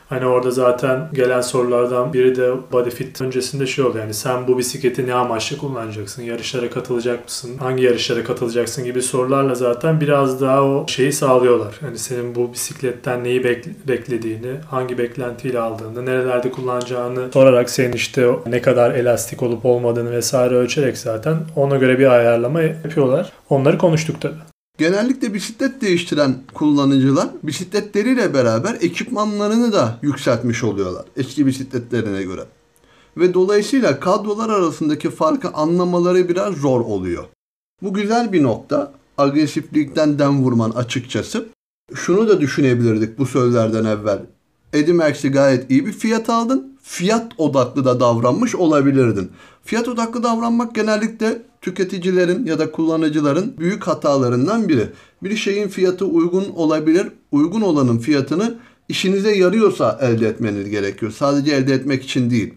[0.10, 4.58] Hani orada zaten gelen sorulardan biri de body fit öncesinde şey oldu yani sen bu
[4.58, 6.24] bisikleti ne amaçlı kullanacaksın?
[6.24, 7.58] Yarışlara katılacak mısın?
[7.60, 11.78] Hangi yarışlara katılacaksın gibi sorularla zaten biraz daha o şeyi sağlıyorlar.
[11.82, 18.30] Hani senin bu bisikletten neyi bek- beklediğini, hangi beklentiyle aldığını, nerelerde kullanacağını sorarak senin işte
[18.46, 23.32] ne kadar elastik olup olmadığını vesaire ölçerek zaten ona göre bir ayarlama yapıyorlar.
[23.50, 24.57] Onları konuştuk tabii.
[24.78, 32.46] Genellikle bisiklet değiştiren kullanıcılar bisikletleriyle beraber ekipmanlarını da yükseltmiş oluyorlar eski bisikletlerine göre.
[33.18, 37.26] Ve dolayısıyla kadrolar arasındaki farkı anlamaları biraz zor oluyor.
[37.82, 38.94] Bu güzel bir nokta.
[39.18, 41.50] Agresiflikten dem vurman açıkçası.
[41.96, 44.26] Şunu da düşünebilirdik bu sözlerden evvel.
[44.74, 46.77] Eddie Merckx'i gayet iyi bir fiyat aldın.
[46.90, 49.32] Fiyat odaklı da davranmış olabilirdin.
[49.64, 54.90] Fiyat odaklı davranmak genellikle tüketicilerin ya da kullanıcıların büyük hatalarından biri.
[55.24, 57.08] Bir şeyin fiyatı uygun olabilir.
[57.32, 58.58] Uygun olanın fiyatını
[58.90, 61.12] işinize yarıyorsa elde etmeniz gerekiyor.
[61.12, 62.54] Sadece elde etmek için değil.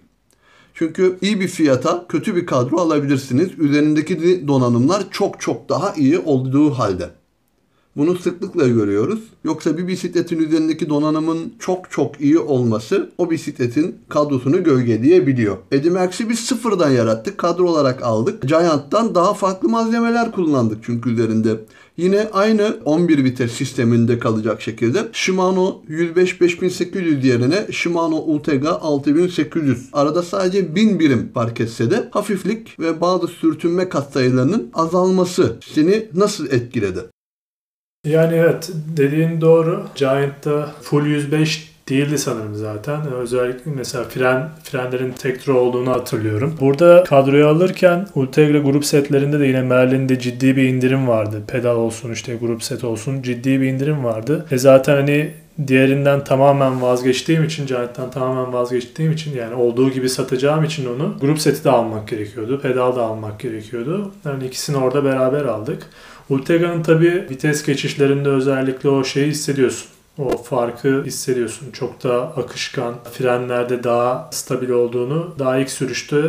[0.74, 3.48] Çünkü iyi bir fiyata kötü bir kadro alabilirsiniz.
[3.58, 7.19] Üzerindeki donanımlar çok çok daha iyi olduğu halde.
[8.00, 9.20] Bunu sıklıkla görüyoruz.
[9.44, 15.56] Yoksa bir bisikletin üzerindeki donanımın çok çok iyi olması o bisikletin kadrosunu gölgeleyebiliyor.
[15.72, 17.38] Eddie Merckx'i biz sıfırdan yarattık.
[17.38, 18.42] Kadro olarak aldık.
[18.48, 21.60] Giant'tan daha farklı malzemeler kullandık çünkü üzerinde.
[21.96, 29.88] Yine aynı 11 vites sisteminde kalacak şekilde Shimano 105 5800 yerine Shimano Ultegra 6800.
[29.92, 36.46] Arada sadece 1000 birim fark etse de hafiflik ve bazı sürtünme katsayılarının azalması seni nasıl
[36.46, 37.00] etkiledi?
[38.04, 39.86] Yani evet dediğin doğru.
[39.94, 43.12] Giant'ta full 105 değildi sanırım zaten.
[43.12, 46.54] Özellikle mesela fren frenlerin tekrar olduğunu hatırlıyorum.
[46.60, 51.42] Burada kadroyu alırken Ultegra grup setlerinde de yine Merlin'de ciddi bir indirim vardı.
[51.48, 54.46] Pedal olsun işte grup set olsun ciddi bir indirim vardı.
[54.50, 55.30] E zaten hani
[55.66, 61.38] diğerinden tamamen vazgeçtiğim için, Giant'tan tamamen vazgeçtiğim için yani olduğu gibi satacağım için onu grup
[61.38, 62.60] seti de almak gerekiyordu.
[62.60, 64.12] Pedal da almak gerekiyordu.
[64.24, 65.86] Yani ikisini orada beraber aldık.
[66.30, 69.88] Ultegra'nın tabi vites geçişlerinde özellikle o şeyi hissediyorsun.
[70.18, 71.70] O farkı hissediyorsun.
[71.70, 76.22] Çok daha akışkan, frenlerde daha stabil olduğunu daha ilk sürüşte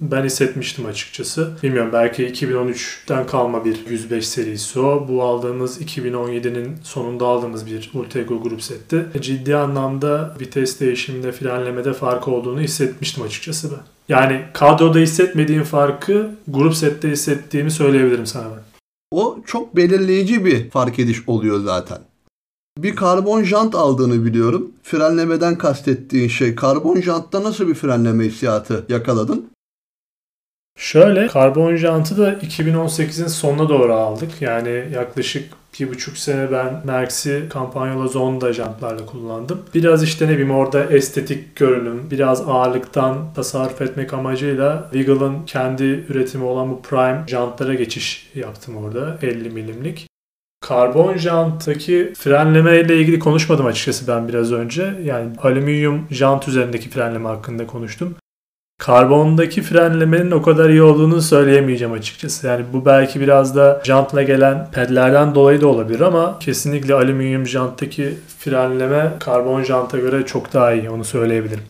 [0.00, 1.50] ben hissetmiştim açıkçası.
[1.62, 5.06] Bilmiyorum belki 2013'ten kalma bir 105 serisi o.
[5.08, 9.04] Bu aldığımız 2017'nin sonunda aldığımız bir Ultegra grup setti.
[9.20, 13.80] Ciddi anlamda vites değişiminde, frenlemede fark olduğunu hissetmiştim açıkçası ben.
[14.08, 18.71] Yani kadroda hissetmediğim farkı grup sette hissettiğimi söyleyebilirim sana ben.
[19.12, 21.98] O çok belirleyici bir fark ediş oluyor zaten.
[22.78, 24.72] Bir karbon jant aldığını biliyorum.
[24.82, 29.51] Frenlemeden kastettiğin şey karbon jantta nasıl bir frenleme hissiyatı yakaladın?
[30.92, 34.30] Şöyle karbon jantı da 2018'in sonuna doğru aldık.
[34.42, 39.62] Yani yaklaşık bir buçuk sene ben Merx'i kampanyalı Zonda jantlarla kullandım.
[39.74, 46.44] Biraz işte ne bileyim orada estetik görünüm, biraz ağırlıktan tasarruf etmek amacıyla Wiggle'ın kendi üretimi
[46.44, 50.06] olan bu Prime jantlara geçiş yaptım orada 50 milimlik.
[50.60, 54.94] Karbon janttaki frenleme ile ilgili konuşmadım açıkçası ben biraz önce.
[55.04, 58.14] Yani alüminyum jant üzerindeki frenleme hakkında konuştum.
[58.82, 62.46] Karbondaki frenlemenin o kadar iyi olduğunu söyleyemeyeceğim açıkçası.
[62.46, 68.14] Yani bu belki biraz da jantla gelen pedlerden dolayı da olabilir ama kesinlikle alüminyum janttaki
[68.38, 71.62] frenleme karbon janta göre çok daha iyi onu söyleyebilirim.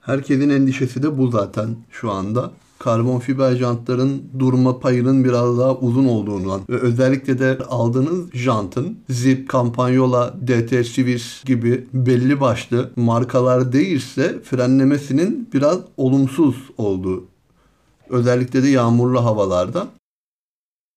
[0.00, 2.50] Herkesin endişesi de bu zaten şu anda
[2.80, 9.52] karbon fiber jantların durma payının biraz daha uzun olduğundan ve özellikle de aldığınız jantın Zip,
[9.52, 17.24] Campagnola, DT Swiss gibi belli başlı markalar değilse frenlemesinin biraz olumsuz olduğu.
[18.08, 19.86] Özellikle de yağmurlu havalarda.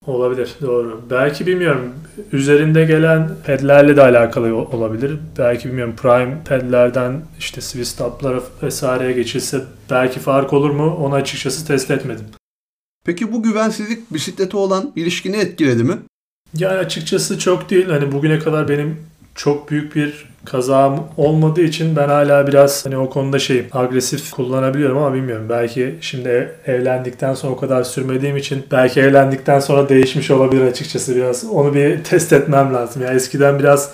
[0.08, 1.02] Olabilir doğru.
[1.10, 1.94] Belki bilmiyorum
[2.32, 5.20] üzerinde gelen pedlerle de alakalı olabilir.
[5.38, 11.68] Belki bilmiyorum prime pedlerden işte Swiss taplara vesaireye geçilse belki fark olur mu onu açıkçası
[11.68, 12.26] test etmedim.
[13.06, 15.98] Peki bu güvensizlik bisiklete olan ilişkini etkiledi mi?
[16.58, 17.90] Yani açıkçası çok değil.
[17.90, 18.98] Hani bugüne kadar benim
[19.36, 24.98] çok büyük bir kazam olmadığı için ben hala biraz hani o konuda şey agresif kullanabiliyorum
[24.98, 25.46] ama bilmiyorum.
[25.50, 31.46] Belki şimdi evlendikten sonra o kadar sürmediğim için belki evlendikten sonra değişmiş olabilir açıkçası biraz.
[31.46, 33.02] Onu bir test etmem lazım.
[33.02, 33.92] Yani eskiden biraz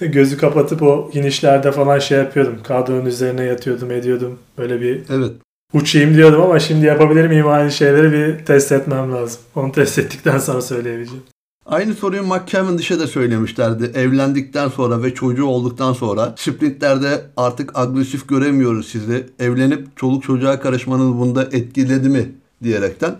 [0.00, 2.58] gözü kapatıp o inişlerde falan şey yapıyordum.
[2.64, 4.38] Kadronun üzerine yatıyordum, ediyordum.
[4.58, 5.30] Böyle bir Evet.
[5.72, 9.40] uçayım diyordum ama şimdi yapabilir miyim aynı şeyleri bir test etmem lazım.
[9.54, 11.22] Onu test ettikten sonra söyleyebileceğim.
[11.66, 13.98] Aynı soruyu McCavendish'e de söylemişlerdi.
[13.98, 19.26] Evlendikten sonra ve çocuğu olduktan sonra sprintlerde artık agresif göremiyoruz sizi.
[19.38, 23.16] Evlenip çoluk çocuğa karışmanız bunda etkiledi mi diyerekten.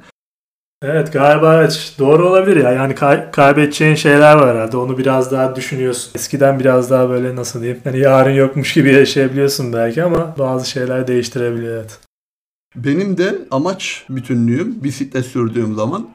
[0.84, 2.70] Evet galiba evet doğru olabilir ya.
[2.72, 4.76] Yani kay- kaybedeceğin şeyler var herhalde.
[4.76, 6.10] Onu biraz daha düşünüyorsun.
[6.14, 7.80] Eskiden biraz daha böyle nasıl diyeyim.
[7.84, 11.98] Hani yarın yokmuş gibi yaşayabiliyorsun belki ama bazı şeyler değiştirebiliyor evet.
[12.76, 16.08] Benim de amaç bütünlüğüm bisiklet sürdüğüm zaman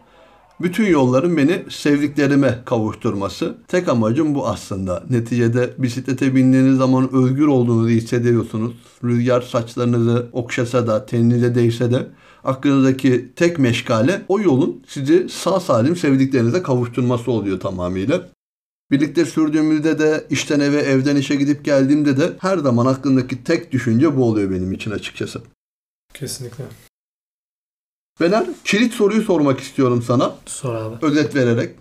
[0.61, 3.57] bütün yolların beni sevdiklerime kavuşturması.
[3.67, 5.03] Tek amacım bu aslında.
[5.09, 8.73] Neticede bisiklete bindiğiniz zaman özgür olduğunuzu hissediyorsunuz.
[9.03, 12.07] Rüzgar saçlarınızı okşasa da, teninize değse de
[12.43, 18.29] aklınızdaki tek meşgale o yolun sizi sağ salim sevdiklerinize kavuşturması oluyor tamamıyla.
[18.91, 24.17] Birlikte sürdüğümüzde de işten eve, evden işe gidip geldiğimde de her zaman aklımdaki tek düşünce
[24.17, 25.41] bu oluyor benim için açıkçası.
[26.13, 26.63] Kesinlikle.
[28.21, 30.35] Bener, kilit soruyu sormak istiyorum sana.
[30.45, 30.95] Sor abi.
[31.01, 31.75] Özet vererek.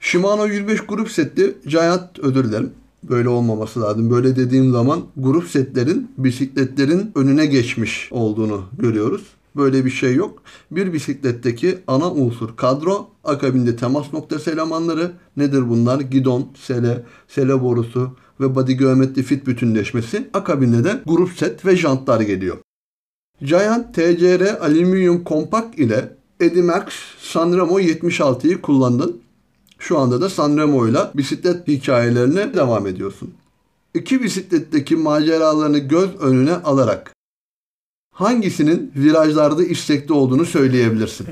[0.00, 2.70] Shimano 105 grup setli Giant özür dilerim.
[3.02, 4.10] Böyle olmaması lazım.
[4.10, 9.22] Böyle dediğim zaman grup setlerin bisikletlerin önüne geçmiş olduğunu görüyoruz.
[9.56, 10.42] Böyle bir şey yok.
[10.70, 16.00] Bir bisikletteki ana unsur kadro, akabinde temas noktası elemanları nedir bunlar?
[16.00, 20.28] Gidon, sele, sele borusu ve body geometri fit bütünleşmesi.
[20.34, 22.58] Akabinde de grup set ve jantlar geliyor.
[23.42, 26.08] Giant TCR alüminyum kompakt ile
[26.40, 26.84] Edimax
[27.18, 29.20] Sanremo 76'yı kullandın.
[29.78, 33.34] Şu anda da Sanremo ile bisiklet hikayelerine devam ediyorsun.
[33.94, 37.12] İki bisikletteki maceralarını göz önüne alarak
[38.14, 41.26] hangisinin virajlarda istekli olduğunu söyleyebilirsin?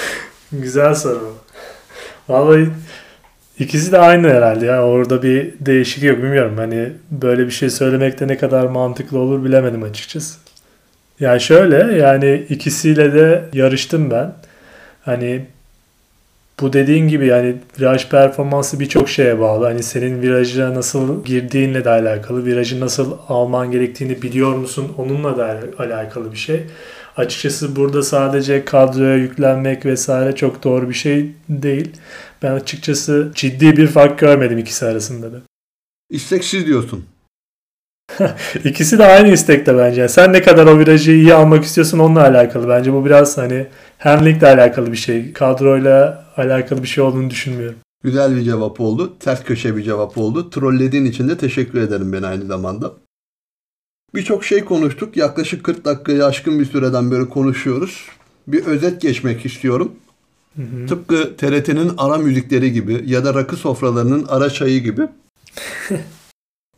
[0.52, 1.34] Güzel soru.
[2.28, 2.70] Vallahi
[3.58, 4.84] ikisi de aynı herhalde ya.
[4.84, 6.56] Orada bir değişik yok bilmiyorum.
[6.56, 10.49] Hani böyle bir şey söylemekte ne kadar mantıklı olur bilemedim açıkçası.
[11.20, 14.34] Yani şöyle yani ikisiyle de yarıştım ben.
[15.02, 15.46] Hani
[16.60, 19.64] bu dediğin gibi yani viraj performansı birçok şeye bağlı.
[19.64, 25.60] Hani senin viraja nasıl girdiğinle de alakalı, virajı nasıl alman gerektiğini biliyor musun onunla da
[25.78, 26.62] alakalı bir şey.
[27.16, 31.90] Açıkçası burada sadece kadroya yüklenmek vesaire çok doğru bir şey değil.
[32.42, 35.36] Ben açıkçası ciddi bir fark görmedim ikisi arasında da.
[36.10, 37.04] İsteksiz diyorsun.
[38.64, 40.08] İkisi de aynı istekte bence.
[40.08, 42.68] Sen ne kadar o virajı iyi almak istiyorsun onunla alakalı.
[42.68, 43.66] Bence bu biraz hani
[43.98, 45.32] handlingle alakalı bir şey.
[45.32, 47.78] Kadroyla alakalı bir şey olduğunu düşünmüyorum.
[48.04, 49.18] Güzel bir cevap oldu.
[49.20, 50.50] Ters köşe bir cevap oldu.
[50.50, 52.92] Trollediğin için de teşekkür ederim ben aynı zamanda.
[54.14, 55.16] Birçok şey konuştuk.
[55.16, 58.06] Yaklaşık 40 dakikayı aşkın bir süreden beri konuşuyoruz.
[58.46, 59.92] Bir özet geçmek istiyorum.
[60.56, 60.86] Hı hı.
[60.86, 65.02] Tıpkı TRT'nin ara müzikleri gibi ya da rakı sofralarının ara çayı gibi.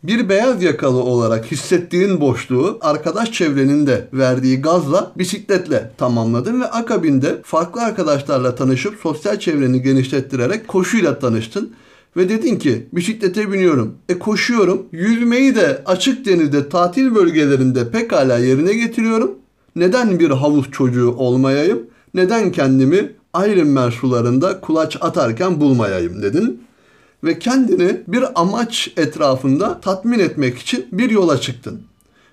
[0.05, 7.41] Bir beyaz yakalı olarak hissettiğin boşluğu arkadaş çevrenin de verdiği gazla bisikletle tamamladın ve akabinde
[7.45, 11.73] farklı arkadaşlarla tanışıp sosyal çevreni genişlettirerek koşuyla tanıştın.
[12.17, 13.95] Ve dedin ki bisiklete biniyorum.
[14.09, 14.87] E koşuyorum.
[14.93, 19.35] Yüzmeyi de açık denizde tatil bölgelerinde pekala yerine getiriyorum.
[19.77, 21.83] Neden bir havuz çocuğu olmayayım?
[22.15, 26.63] Neden kendimi Ironman sularında kulaç atarken bulmayayım dedin
[27.25, 31.83] ve kendini bir amaç etrafında tatmin etmek için bir yola çıktın.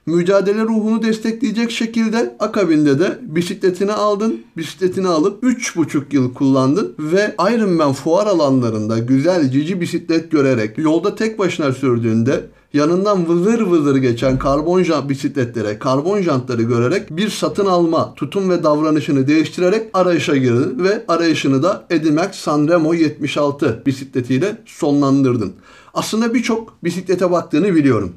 [0.05, 4.41] Mücadele ruhunu destekleyecek şekilde akabinde de bisikletini aldın.
[4.57, 11.39] Bisikletini alıp 3,5 yıl kullandın ve Ironman fuar alanlarında güzel cici bisiklet görerek yolda tek
[11.39, 18.13] başına sürdüğünde yanından vızır vızır geçen karbon jant bisikletlere, karbon jantları görerek bir satın alma
[18.15, 25.53] tutum ve davranışını değiştirerek arayışa girdin ve arayışını da Edimax Sanremo 76 bisikletiyle sonlandırdın.
[25.93, 28.13] Aslında birçok bisiklete baktığını biliyorum.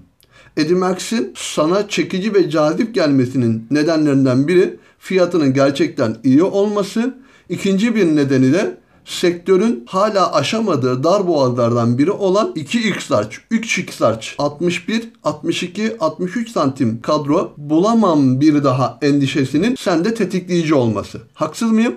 [0.57, 7.15] Edimax'in sana çekici ve cazip gelmesinin nedenlerinden biri fiyatının gerçekten iyi olması.
[7.49, 14.27] İkinci bir nedeni de sektörün hala aşamadığı dar boğazlardan biri olan 2X large, 3X large,
[14.38, 21.21] 61, 62, 63 santim kadro bulamam bir daha endişesinin sende tetikleyici olması.
[21.35, 21.97] Haksız mıyım?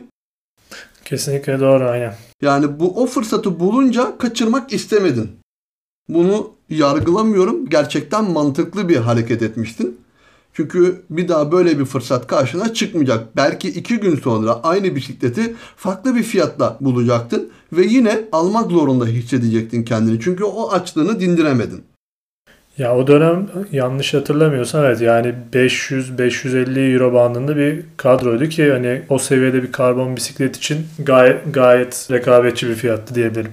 [1.06, 2.16] Kesinlikle doğru aynen.
[2.42, 5.32] Yani bu o fırsatı bulunca kaçırmak istemedin.
[6.10, 7.70] Bunu yargılamıyorum.
[7.70, 10.05] Gerçekten mantıklı bir hareket etmiştin.
[10.56, 13.36] Çünkü bir daha böyle bir fırsat karşına çıkmayacak.
[13.36, 19.84] Belki iki gün sonra aynı bisikleti farklı bir fiyatla bulacaktın ve yine almak zorunda hissedecektin
[19.84, 20.20] kendini.
[20.20, 21.84] Çünkü o açlığını dindiremedin.
[22.78, 29.20] Ya o dönem yanlış hatırlamıyorsam evet yani 500-550 euro bandında bir kadroydu ki hani o
[29.20, 33.52] seviyede bir karbon bisiklet için gayet, gayet rekabetçi bir fiyattı diyebilirim.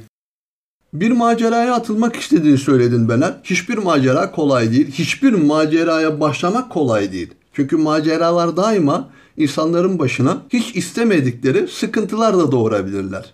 [0.92, 3.34] Bir maceraya atılmak istediğini söyledin Bener.
[3.44, 4.90] Hiçbir macera kolay değil.
[4.90, 7.30] Hiçbir maceraya başlamak kolay değil.
[7.52, 13.32] Çünkü maceralar daima insanların başına hiç istemedikleri sıkıntılar da doğurabilirler.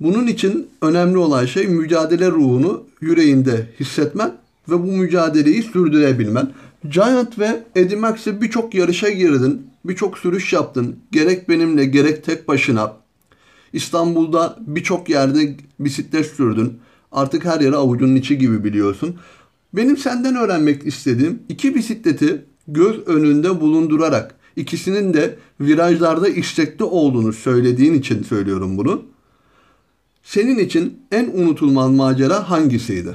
[0.00, 4.32] Bunun için önemli olan şey mücadele ruhunu yüreğinde hissetmen
[4.68, 6.50] ve bu mücadeleyi sürdürebilmen.
[6.90, 10.96] Giant ve Eddie Max'e birçok yarışa girdin, birçok sürüş yaptın.
[11.12, 12.92] Gerek benimle gerek tek başına.
[13.72, 16.78] İstanbul'da birçok yerde bisiklet sürdün.
[17.12, 19.16] Artık her yere avucunun içi gibi biliyorsun.
[19.72, 27.94] Benim senden öğrenmek istediğim iki bisikleti göz önünde bulundurarak ikisinin de virajlarda istekli olduğunu söylediğin
[27.94, 29.02] için söylüyorum bunu.
[30.22, 33.14] Senin için en unutulmaz macera hangisiydi?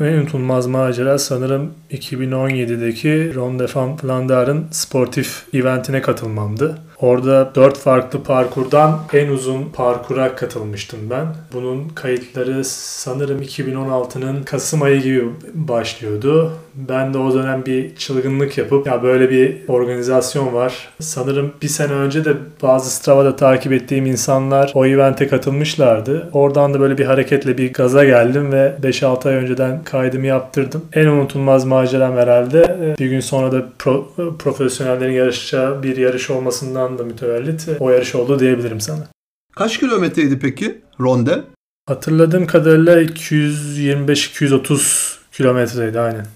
[0.00, 6.78] En unutulmaz macera sanırım 2017'deki Ronde van Vlaanderen'in sportif eventine katılmamdı.
[7.02, 11.26] Orada dört farklı parkurdan en uzun parkura katılmıştım ben.
[11.52, 16.52] Bunun kayıtları sanırım 2016'nın Kasım ayı gibi başlıyordu.
[16.74, 20.88] Ben de o dönem bir çılgınlık yapıp ya böyle bir organizasyon var.
[21.00, 26.30] Sanırım bir sene önce de bazı Strava'da takip ettiğim insanlar o evente katılmışlardı.
[26.32, 30.84] Oradan da böyle bir hareketle bir gaza geldim ve 5-6 ay önceden kaydımı yaptırdım.
[30.92, 32.94] En unutulmaz maceram herhalde.
[32.98, 38.38] Bir gün sonra da pro, profesyonellerin yarışacağı bir yarış olmasından da mütevellit o yarış oldu
[38.38, 39.08] diyebilirim sana.
[39.56, 41.44] Kaç kilometreydi peki ronde?
[41.86, 46.26] Hatırladığım kadarıyla 225-230 kilometreydi aynen.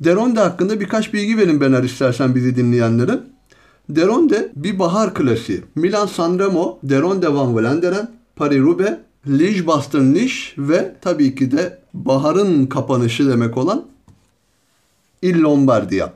[0.00, 3.20] Deronde hakkında birkaç bilgi verin Bener istersen bizi dinleyenlere.
[3.88, 5.62] Deronde bir bahar klasiği.
[5.74, 8.94] Milan Sanremo, Deronde Van Vlaanderen, Paris-Roubaix,
[9.28, 13.84] Liège-Bastogne-Liège ve tabii ki de baharın kapanışı demek olan
[15.22, 16.12] Il Lombardia.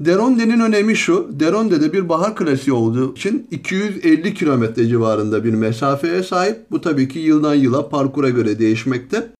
[0.00, 1.28] Deronde'nin önemi şu.
[1.30, 6.70] Deronde'de bir bahar klasiği olduğu için 250 kilometre civarında bir mesafeye sahip.
[6.70, 9.35] Bu tabii ki yıldan yıla parkura göre değişmekte.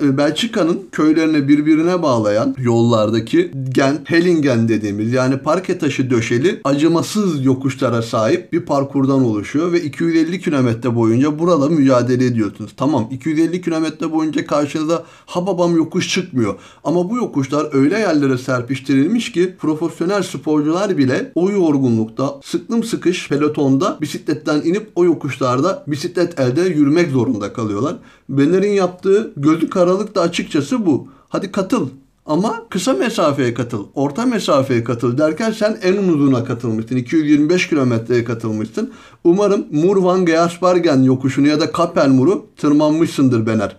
[0.00, 8.52] Belçika'nın köylerine birbirine bağlayan yollardaki Gent, Hellingen dediğimiz yani parke taşı döşeli acımasız yokuşlara sahip
[8.52, 12.72] bir parkurdan oluşuyor ve 250 kilometre boyunca burada mücadele ediyorsunuz.
[12.76, 16.54] Tamam 250 kilometre boyunca karşınıza hababam yokuş çıkmıyor
[16.84, 23.98] ama bu yokuşlar öyle yerlere serpiştirilmiş ki profesyonel sporcular bile o yorgunlukta sıklım sıkış pelotonda
[24.00, 27.96] bisikletten inip o yokuşlarda bisiklet elde yürümek zorunda kalıyorlar.
[28.28, 31.08] Bener'in yaptığı gözü karalık da açıkçası bu.
[31.28, 31.88] Hadi katıl
[32.26, 36.96] ama kısa mesafeye katıl, orta mesafeye katıl derken sen en uzuna katılmışsın.
[36.96, 38.92] 225 kilometreye katılmışsın.
[39.24, 43.76] Umarım Mur Van Geaspargen yokuşunu ya da Kapelmur'u tırmanmışsındır Bener.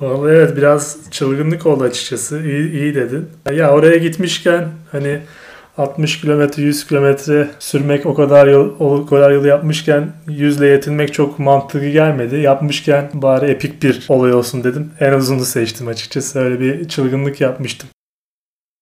[0.00, 2.42] Vallahi evet biraz çılgınlık oldu açıkçası.
[2.42, 3.26] İyi, iyi dedin.
[3.52, 5.20] Ya oraya gitmişken hani
[5.76, 11.38] 60 kilometre 100 kilometre sürmek o kadar yol o kadar yolu yapmışken yüzle yetinmek çok
[11.38, 12.36] mantıklı gelmedi.
[12.36, 14.90] Yapmışken bari epik bir olay olsun dedim.
[15.00, 16.38] En uzunu seçtim açıkçası.
[16.38, 17.88] Öyle bir çılgınlık yapmıştım.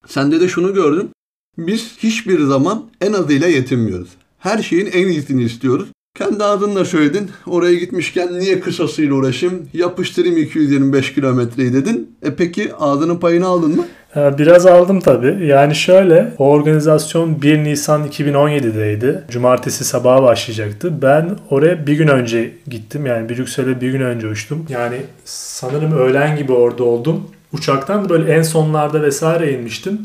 [0.07, 1.09] Sende de şunu gördüm.
[1.57, 4.09] Biz hiçbir zaman en azıyla yetinmiyoruz.
[4.39, 5.89] Her şeyin en iyisini istiyoruz.
[6.17, 7.31] Kendi ağzınla söyledin.
[7.47, 9.67] Oraya gitmişken niye kısasıyla uğraşayım?
[9.73, 12.15] Yapıştırayım 225 kilometreyi dedin.
[12.23, 13.85] E peki ağzının payını aldın mı?
[14.15, 15.45] Ee, Biraz aldım tabii.
[15.47, 19.21] Yani şöyle, o organizasyon 1 Nisan 2017'deydi.
[19.31, 21.01] Cumartesi sabaha başlayacaktı.
[21.01, 23.05] Ben oraya bir gün önce gittim.
[23.05, 24.65] Yani Brüksel'e bir gün önce uçtum.
[24.69, 27.23] Yani sanırım öğlen gibi orada oldum.
[27.53, 30.01] Uçaktan da böyle en sonlarda vesaire inmiştim.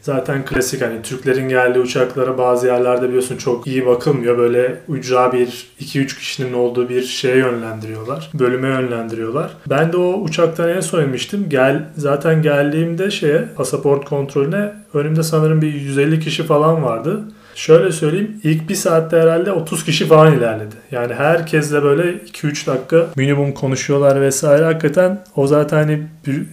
[0.00, 4.38] Zaten klasik hani Türklerin geldiği uçaklara bazı yerlerde biliyorsun çok iyi bakılmıyor.
[4.38, 8.30] Böyle ücra bir 2-3 kişinin olduğu bir şeye yönlendiriyorlar.
[8.34, 9.50] Bölüme yönlendiriyorlar.
[9.68, 11.48] Ben de o uçaktan en son inmiştim.
[11.48, 17.20] Gel, zaten geldiğimde şeye pasaport kontrolüne önümde sanırım bir 150 kişi falan vardı.
[17.54, 20.74] Şöyle söyleyeyim ilk bir saatte herhalde 30 kişi falan ilerledi.
[20.90, 24.64] Yani herkesle böyle 2-3 dakika minimum konuşuyorlar vesaire.
[24.64, 26.02] Hakikaten o zaten hani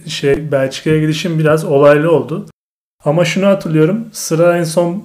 [0.06, 2.46] şey Belçika'ya gidişim biraz olaylı oldu.
[3.08, 4.04] Ama şunu hatırlıyorum.
[4.12, 5.04] Sıra en son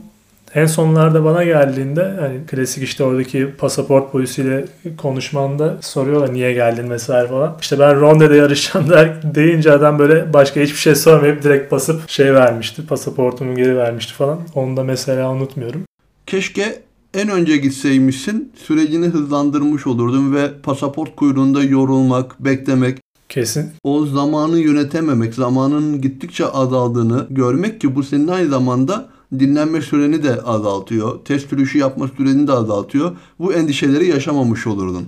[0.56, 4.66] en sonlarda bana geldiğinde hani klasik işte oradaki pasaport polisiyle
[4.98, 7.58] konuşmanda soruyorlar niye geldin vesaire falan.
[7.62, 12.34] İşte ben Ronde'de yarışacağım der, deyince adam böyle başka hiçbir şey sormayıp direkt basıp şey
[12.34, 12.88] vermişti.
[12.88, 14.40] Pasaportumu geri vermişti falan.
[14.56, 15.82] Onu da mesela unutmuyorum.
[16.26, 16.80] Keşke
[17.14, 18.52] en önce gitseymişsin.
[18.56, 22.98] Sürecini hızlandırmış olurdun ve pasaport kuyruğunda yorulmak, beklemek,
[23.34, 29.10] Kesin o zamanı yönetememek, zamanın gittikçe azaldığını görmek ki bu senin aynı zamanda
[29.40, 31.26] dinlenme süreni de azaltıyor.
[31.26, 33.18] Test sürüşü yapma süreni de azaltıyor.
[33.40, 35.06] Bu endişeleri yaşamamış olurdun.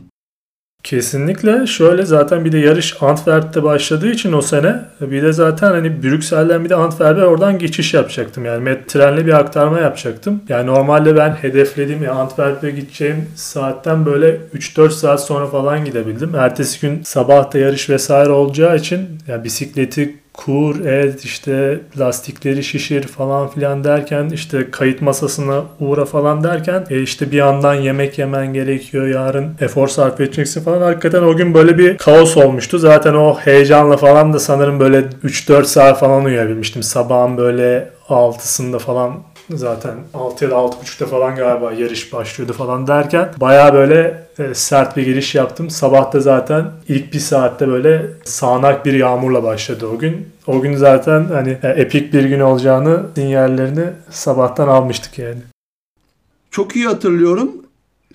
[0.85, 6.03] Kesinlikle şöyle zaten bir de yarış Antwerp'te başladığı için o sene bir de zaten hani
[6.03, 8.45] Brüksel'den bir de Antwerp'e oradan geçiş yapacaktım.
[8.45, 10.41] Yani trenle bir aktarma yapacaktım.
[10.49, 16.35] Yani normalde ben hedeflediğim ya Antwerp'e gideceğim saatten böyle 3-4 saat sonra falan gidebildim.
[16.35, 23.03] Ertesi gün sabah da yarış vesaire olacağı için ya bisikleti kur, et, işte lastikleri şişir
[23.03, 28.53] falan filan derken işte kayıt masasına uğra falan derken e işte bir yandan yemek yemen
[28.53, 30.81] gerekiyor yarın efor sarf edeceksin falan.
[30.81, 32.79] Hakikaten o gün böyle bir kaos olmuştu.
[32.79, 36.83] Zaten o heyecanla falan da sanırım böyle 3-4 saat falan uyuyabilmiştim.
[36.83, 43.33] Sabahın böyle 6'sında falan zaten 6 ya da 6.30'da falan galiba yarış başlıyordu falan derken
[43.37, 45.69] baya böyle e, sert bir giriş yaptım.
[45.69, 50.27] Sabah da zaten ilk bir saatte böyle sağanak bir yağmurla başladı o gün.
[50.47, 55.39] O gün zaten hani e, epik bir gün olacağını sinyallerini sabahtan almıştık yani.
[56.51, 57.51] Çok iyi hatırlıyorum.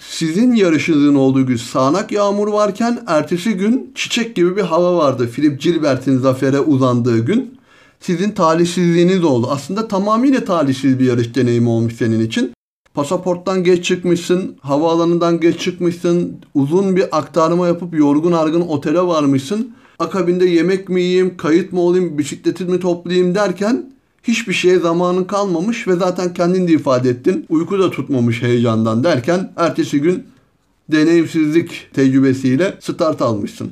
[0.01, 5.31] Sizin yarışınızın olduğu gün sağanak yağmur varken ertesi gün çiçek gibi bir hava vardı.
[5.35, 7.60] Philip Gilbert'in zafere uzandığı gün.
[8.01, 9.49] Sizin talihsizliğiniz oldu.
[9.51, 12.53] Aslında tamamıyla talihsiz bir yarış deneyimi olmuş senin için.
[12.95, 19.75] Pasaporttan geç çıkmışsın, havaalanından geç çıkmışsın, uzun bir aktarma yapıp yorgun argın otele varmışsın.
[19.99, 23.93] Akabinde yemek mi yiyeyim, kayıt mı olayım, bisikletimi toplayayım derken
[24.23, 27.47] hiçbir şeye zamanın kalmamış ve zaten kendin de ifade ettin.
[27.49, 30.25] Uyku da tutmamış heyecandan derken ertesi gün
[30.93, 33.71] deneyimsizlik tecrübesiyle start almışsın.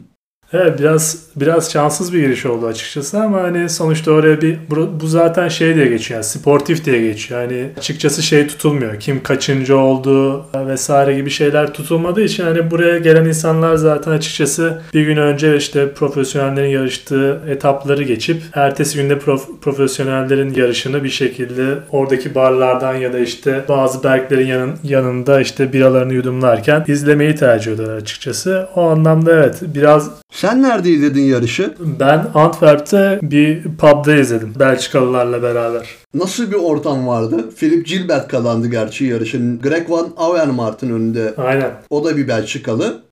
[0.53, 4.59] Evet biraz biraz şanssız bir giriş oldu açıkçası ama hani sonuçta oraya bir
[5.01, 7.41] bu, zaten şey diye geçiyor yani sportif diye geçiyor.
[7.41, 9.01] Yani açıkçası şey tutulmuyor.
[9.01, 15.03] Kim kaçıncı oldu vesaire gibi şeyler tutulmadığı için hani buraya gelen insanlar zaten açıkçası bir
[15.03, 22.35] gün önce işte profesyonellerin yarıştığı etapları geçip ertesi günde prof, profesyonellerin yarışını bir şekilde oradaki
[22.35, 28.69] barlardan ya da işte bazı berklerin yanın, yanında işte biralarını yudumlarken izlemeyi tercih ediyorlar açıkçası.
[28.75, 31.75] O anlamda evet biraz Sen nerede izledin yarışı?
[32.01, 35.89] ben Antwerp'te bir pub'da izledim Belçikalılarla beraber.
[36.15, 37.51] Nasıl bir ortam vardı?
[37.57, 39.61] Philip Gilbert kazandı gerçi yarışın.
[39.61, 41.35] Greg Van Avermaet'in önünde.
[41.37, 41.71] Aynen.
[41.91, 43.03] O da bir Belçikalı.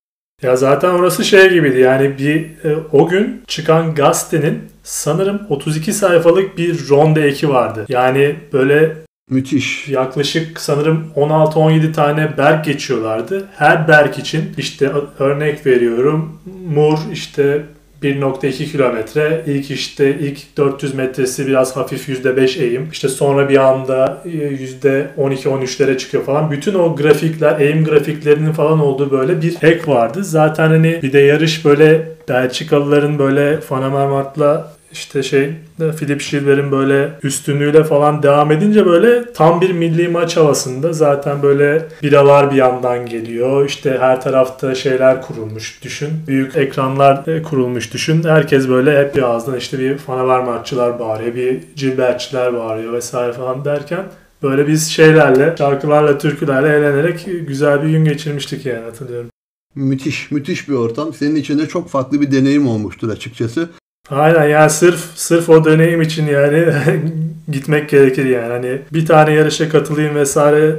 [0.43, 6.59] Ya zaten orası şey gibiydi yani bir e, o gün çıkan gazetenin sanırım 32 sayfalık
[6.59, 7.87] bir ronde eki vardı.
[7.89, 8.97] Yani böyle
[9.31, 9.89] Müthiş.
[9.89, 13.49] yaklaşık sanırım 16-17 tane berk geçiyorlardı.
[13.57, 16.39] Her berk için işte örnek veriyorum
[16.75, 17.63] Mur işte
[18.03, 19.43] 1.2 kilometre.
[19.47, 22.89] İlk işte ilk 400 metresi biraz hafif %5 eğim.
[22.93, 26.51] İşte sonra bir anda %12-13'lere çıkıyor falan.
[26.51, 30.25] Bütün o grafikler, eğim grafiklerinin falan olduğu böyle bir ek vardı.
[30.25, 37.85] Zaten hani bir de yarış böyle Belçikalıların böyle Fanamermat'la işte şey Philip Gilbert'in böyle üstünlüğüyle
[37.85, 43.67] falan devam edince böyle tam bir milli maç havasında zaten böyle biralar bir yandan geliyor.
[43.67, 46.09] İşte her tarafta şeyler kurulmuş düşün.
[46.27, 48.25] Büyük ekranlar e, kurulmuş düşün.
[48.25, 54.05] Herkes böyle hep bir ağızdan işte bir Fanamermatçılar bağırıyor, bir Gilbertçiler bağırıyor vesaire falan derken
[54.43, 59.31] böyle biz şeylerle, şarkılarla, türkülerle eğlenerek güzel bir gün geçirmiştik yani hatırlıyorum.
[59.75, 61.15] Müthiş, müthiş bir ortam.
[61.15, 63.69] Senin için de çok farklı bir deneyim olmuştur açıkçası.
[64.11, 66.67] Aynen yani sırf sırf o deneyim için yani
[67.49, 68.53] gitmek gerekir yani.
[68.53, 70.77] Hani bir tane yarışa katılayım vesaire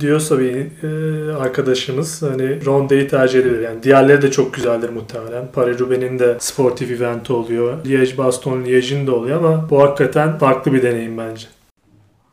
[0.00, 3.60] diyorsa bir e, arkadaşımız hani Ronde'yi tercih edilir.
[3.60, 5.44] Yani diğerleri de çok güzeldir muhtemelen.
[5.54, 7.84] Paris-Roubaix'in de sportif eventi oluyor.
[7.84, 11.46] Liège-Bastogne Liège'in de oluyor ama bu hakikaten farklı bir deneyim bence.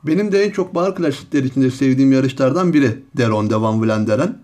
[0.03, 4.37] Benim de en çok bar klasikleri içinde sevdiğim yarışlardan biri Deron Van Vlaanderen.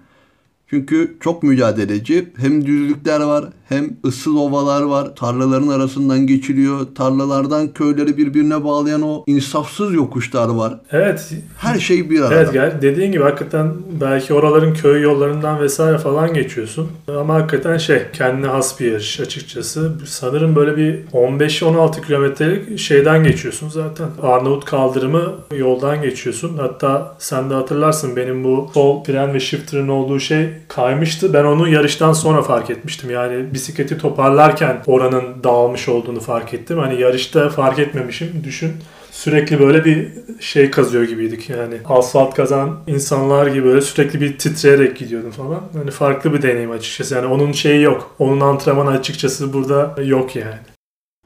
[0.67, 2.29] Çünkü çok mücadeleci.
[2.37, 5.15] Hem düzlükler var hem ıssız ovalar var.
[5.15, 6.79] Tarlaların arasından geçiliyor.
[6.95, 10.73] Tarlalardan köyleri birbirine bağlayan o insafsız yokuşlar var.
[10.91, 11.33] Evet.
[11.57, 12.35] Her şey bir arada.
[12.35, 16.87] Evet gel dediğin gibi hakikaten belki oraların köy yollarından vesaire falan geçiyorsun.
[17.19, 19.91] Ama hakikaten şey kendine has bir yarış açıkçası.
[20.05, 24.07] Sanırım böyle bir 15-16 kilometrelik şeyden geçiyorsun zaten.
[24.21, 26.57] Arnavut kaldırımı yoldan geçiyorsun.
[26.57, 31.33] Hatta sen de hatırlarsın benim bu sol fren ve shifter'ın olduğu şey kaymıştı.
[31.33, 33.09] Ben onu yarıştan sonra fark etmiştim.
[33.09, 36.77] Yani bisikleti toparlarken oranın dağılmış olduğunu fark ettim.
[36.77, 38.41] Hani yarışta fark etmemişim.
[38.43, 38.71] Düşün
[39.11, 40.07] sürekli böyle bir
[40.39, 41.75] şey kazıyor gibiydik yani.
[41.85, 45.61] Asfalt kazan insanlar gibi böyle sürekli bir titreyerek gidiyordum falan.
[45.73, 47.15] Hani farklı bir deneyim açıkçası.
[47.15, 48.15] Yani onun şeyi yok.
[48.19, 50.59] Onun antrenmanı açıkçası burada yok yani.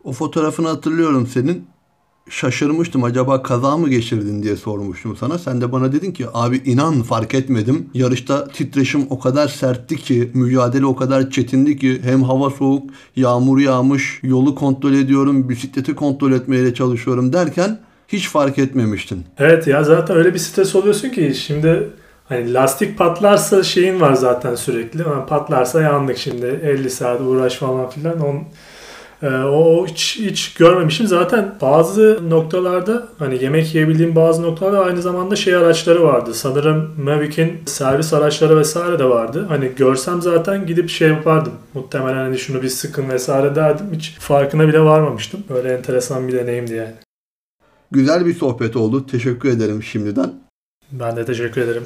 [0.04, 1.68] O fotoğrafını hatırlıyorum senin
[2.30, 3.04] şaşırmıştım.
[3.04, 5.38] Acaba kaza mı geçirdin diye sormuştum sana.
[5.38, 7.90] Sen de bana dedin ki abi inan fark etmedim.
[7.94, 13.60] Yarışta titreşim o kadar sertti ki, mücadele o kadar çetindi ki hem hava soğuk, yağmur
[13.60, 19.26] yağmış, yolu kontrol ediyorum, bisikleti kontrol etmeye çalışıyorum derken hiç fark etmemiştin.
[19.38, 21.90] Evet ya zaten öyle bir stres oluyorsun ki şimdi
[22.26, 25.02] hani lastik patlarsa şeyin var zaten sürekli.
[25.02, 28.20] Yani patlarsa yandık şimdi 50 saat uğraş falan filan.
[28.20, 28.44] On,
[29.30, 31.08] o hiç, hiç görmemişim.
[31.08, 36.34] Zaten bazı noktalarda hani yemek yiyebildiğim bazı noktalarda aynı zamanda şey araçları vardı.
[36.34, 39.46] Sanırım Mavic'in servis araçları vesaire de vardı.
[39.50, 41.54] Hani görsem zaten gidip şey yapardım.
[41.74, 43.86] Muhtemelen hani şunu bir sıkın vesaire derdim.
[43.94, 45.44] Hiç farkına bile varmamıştım.
[45.50, 46.94] Böyle enteresan bir deneyimdi yani.
[47.92, 49.06] Güzel bir sohbet oldu.
[49.06, 50.34] Teşekkür ederim şimdiden.
[50.92, 51.86] Ben de teşekkür ederim.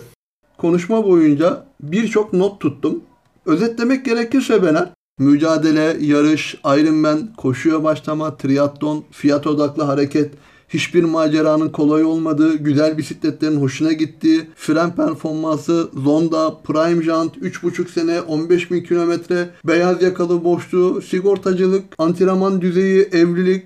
[0.58, 3.04] Konuşma boyunca birçok not tuttum.
[3.46, 4.90] Özetlemek gerekirse Bener,
[5.20, 10.34] Mücadele, yarış, Ironman, koşuya başlama, triatlon, fiyat odaklı hareket,
[10.70, 18.22] hiçbir maceranın kolay olmadığı, güzel bisikletlerin hoşuna gittiği, fren performansı, Zonda, Prime Jant, 3,5 sene,
[18.22, 23.66] 15 bin kilometre, beyaz yakalı boşluğu, sigortacılık, antrenman düzeyi, evlilik.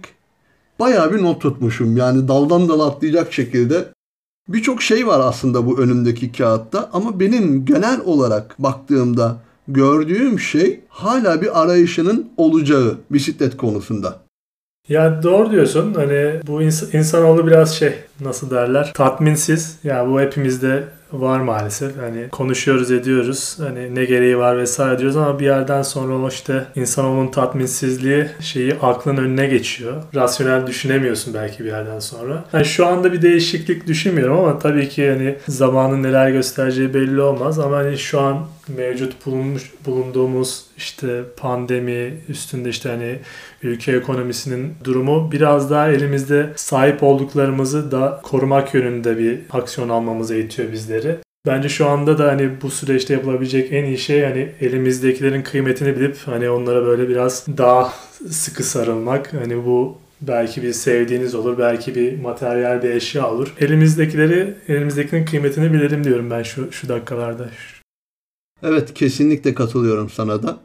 [0.80, 3.94] Bayağı bir not tutmuşum yani daldan dala atlayacak şekilde.
[4.48, 9.38] Birçok şey var aslında bu önümdeki kağıtta ama benim genel olarak baktığımda
[9.74, 14.20] gördüğüm şey hala bir arayışının olacağı bisiklet konusunda.
[14.90, 15.94] Ya doğru diyorsun.
[15.94, 19.78] Hani bu ins- insanoğlu biraz şey nasıl derler tatminsiz.
[19.84, 21.98] Ya bu hepimizde var maalesef.
[21.98, 23.58] Hani konuşuyoruz ediyoruz.
[23.60, 29.18] Hani ne gereği var vesaire diyoruz ama bir yerden sonra işte insanoğlunun tatminsizliği şeyi aklın
[29.18, 30.04] önüne geçiyor.
[30.16, 32.44] Rasyonel düşünemiyorsun belki bir yerden sonra.
[32.54, 37.60] Yani şu anda bir değişiklik düşünmüyorum ama tabii ki hani zamanın neler göstereceği belli olmaz
[37.60, 38.38] ama hani şu an
[38.78, 43.20] mevcut bulunmuş bulunduğumuz işte pandemi üstünde işte hani
[43.64, 50.72] ülke ekonomisinin durumu biraz daha elimizde sahip olduklarımızı da korumak yönünde bir aksiyon almamızı itiyor
[50.72, 51.18] bizleri.
[51.48, 56.18] Bence şu anda da hani bu süreçte yapılabilecek en iyi şey hani elimizdekilerin kıymetini bilip
[56.26, 57.94] hani onlara böyle biraz daha
[58.30, 59.34] sıkı sarılmak.
[59.34, 63.54] Hani bu belki bir sevdiğiniz olur, belki bir materyal bir eşya olur.
[63.60, 67.50] Elimizdekileri, elimizdekinin kıymetini bilelim diyorum ben şu şu dakikalarda.
[68.64, 70.58] Evet kesinlikle katılıyorum sana da.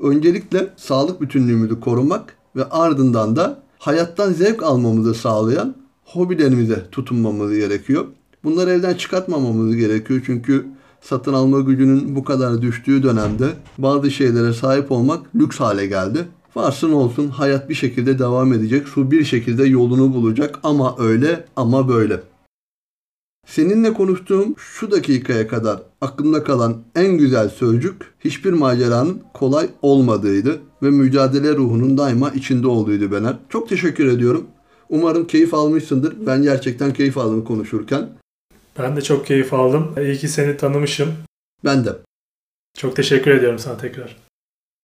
[0.00, 5.74] Öncelikle sağlık bütünlüğümüzü korumak ve ardından da hayattan zevk almamızı sağlayan
[6.04, 8.04] hobilerimize tutunmamız gerekiyor.
[8.44, 10.66] Bunları evden çıkartmamamız gerekiyor çünkü
[11.00, 16.24] satın alma gücünün bu kadar düştüğü dönemde bazı şeylere sahip olmak lüks hale geldi.
[16.54, 18.88] Varsın olsun hayat bir şekilde devam edecek.
[18.88, 22.20] Su bir şekilde yolunu bulacak ama öyle ama böyle.
[23.46, 30.90] Seninle konuştuğum şu dakikaya kadar aklımda kalan en güzel sözcük hiçbir maceranın kolay olmadığıydı ve
[30.90, 33.36] mücadele ruhunun daima içinde olduğuydu Bener.
[33.48, 34.46] Çok teşekkür ediyorum.
[34.88, 36.26] Umarım keyif almışsındır.
[36.26, 38.08] Ben gerçekten keyif aldım konuşurken.
[38.78, 39.94] Ben de çok keyif aldım.
[40.00, 41.08] İyi ki seni tanımışım.
[41.64, 41.92] Ben de.
[42.78, 44.16] Çok teşekkür ediyorum sana tekrar.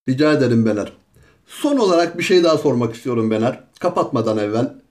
[0.08, 0.92] Rica ederim Bener.
[1.46, 3.60] Son olarak bir şey daha sormak istiyorum Bener.
[3.80, 4.81] Kapatmadan evvel.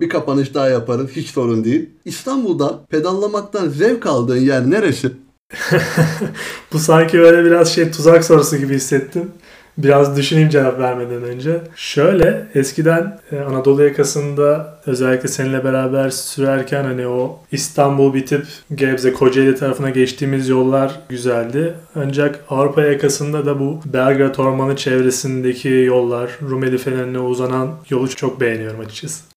[0.00, 1.10] Bir kapanış daha yaparız.
[1.16, 1.90] Hiç sorun değil.
[2.04, 5.12] İstanbul'da pedallamaktan zevk aldığın yer neresi?
[6.72, 9.30] Bu sanki öyle biraz şey tuzak sorusu gibi hissettim.
[9.78, 11.60] Biraz düşüneyim cevap vermeden önce.
[11.76, 19.54] Şöyle eskiden e, Anadolu yakasında özellikle seninle beraber sürerken hani o İstanbul bitip Gebze, Kocaeli
[19.54, 21.74] tarafına geçtiğimiz yollar güzeldi.
[21.94, 28.80] Ancak Avrupa yakasında da bu Belgrad Ormanı çevresindeki yollar, Rumeli Feneri'ne uzanan yolu çok beğeniyorum
[28.80, 29.29] açıkçası.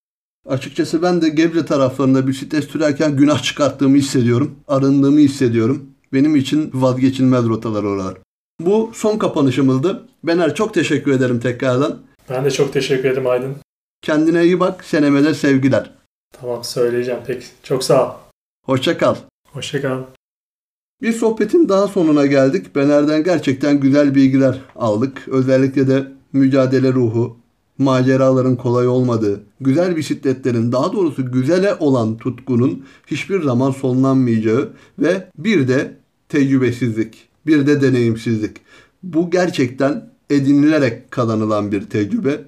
[0.45, 4.55] Açıkçası ben de Gebze taraflarında bisiklet sürerken günah çıkarttığımı hissediyorum.
[4.67, 5.85] Arındığımı hissediyorum.
[6.13, 8.17] Benim için vazgeçilmez rotalar oralar.
[8.59, 10.07] Bu son kapanışımızdı.
[10.23, 11.99] Bener çok teşekkür ederim tekrardan.
[12.29, 13.55] Ben de çok teşekkür ederim Aydın.
[14.01, 14.83] Kendine iyi bak.
[14.83, 15.91] Senemede sevgiler.
[16.41, 17.45] Tamam söyleyeceğim peki.
[17.63, 18.13] Çok sağ ol.
[18.65, 19.15] Hoşça kal.
[19.51, 20.03] Hoşçakal.
[21.01, 22.75] Bir sohbetin daha sonuna geldik.
[22.75, 25.27] Bener'den gerçekten güzel bilgiler aldık.
[25.27, 27.37] Özellikle de mücadele ruhu,
[27.77, 35.67] maceraların kolay olmadığı, güzel bisikletlerin daha doğrusu güzele olan tutkunun hiçbir zaman sonlanmayacağı ve bir
[35.67, 35.97] de
[36.29, 38.57] tecrübesizlik, bir de deneyimsizlik.
[39.03, 42.41] Bu gerçekten edinilerek kazanılan bir tecrübe.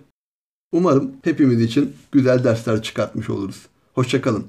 [0.72, 3.66] Umarım hepimiz için güzel dersler çıkartmış oluruz.
[3.94, 4.46] Hoşçakalın.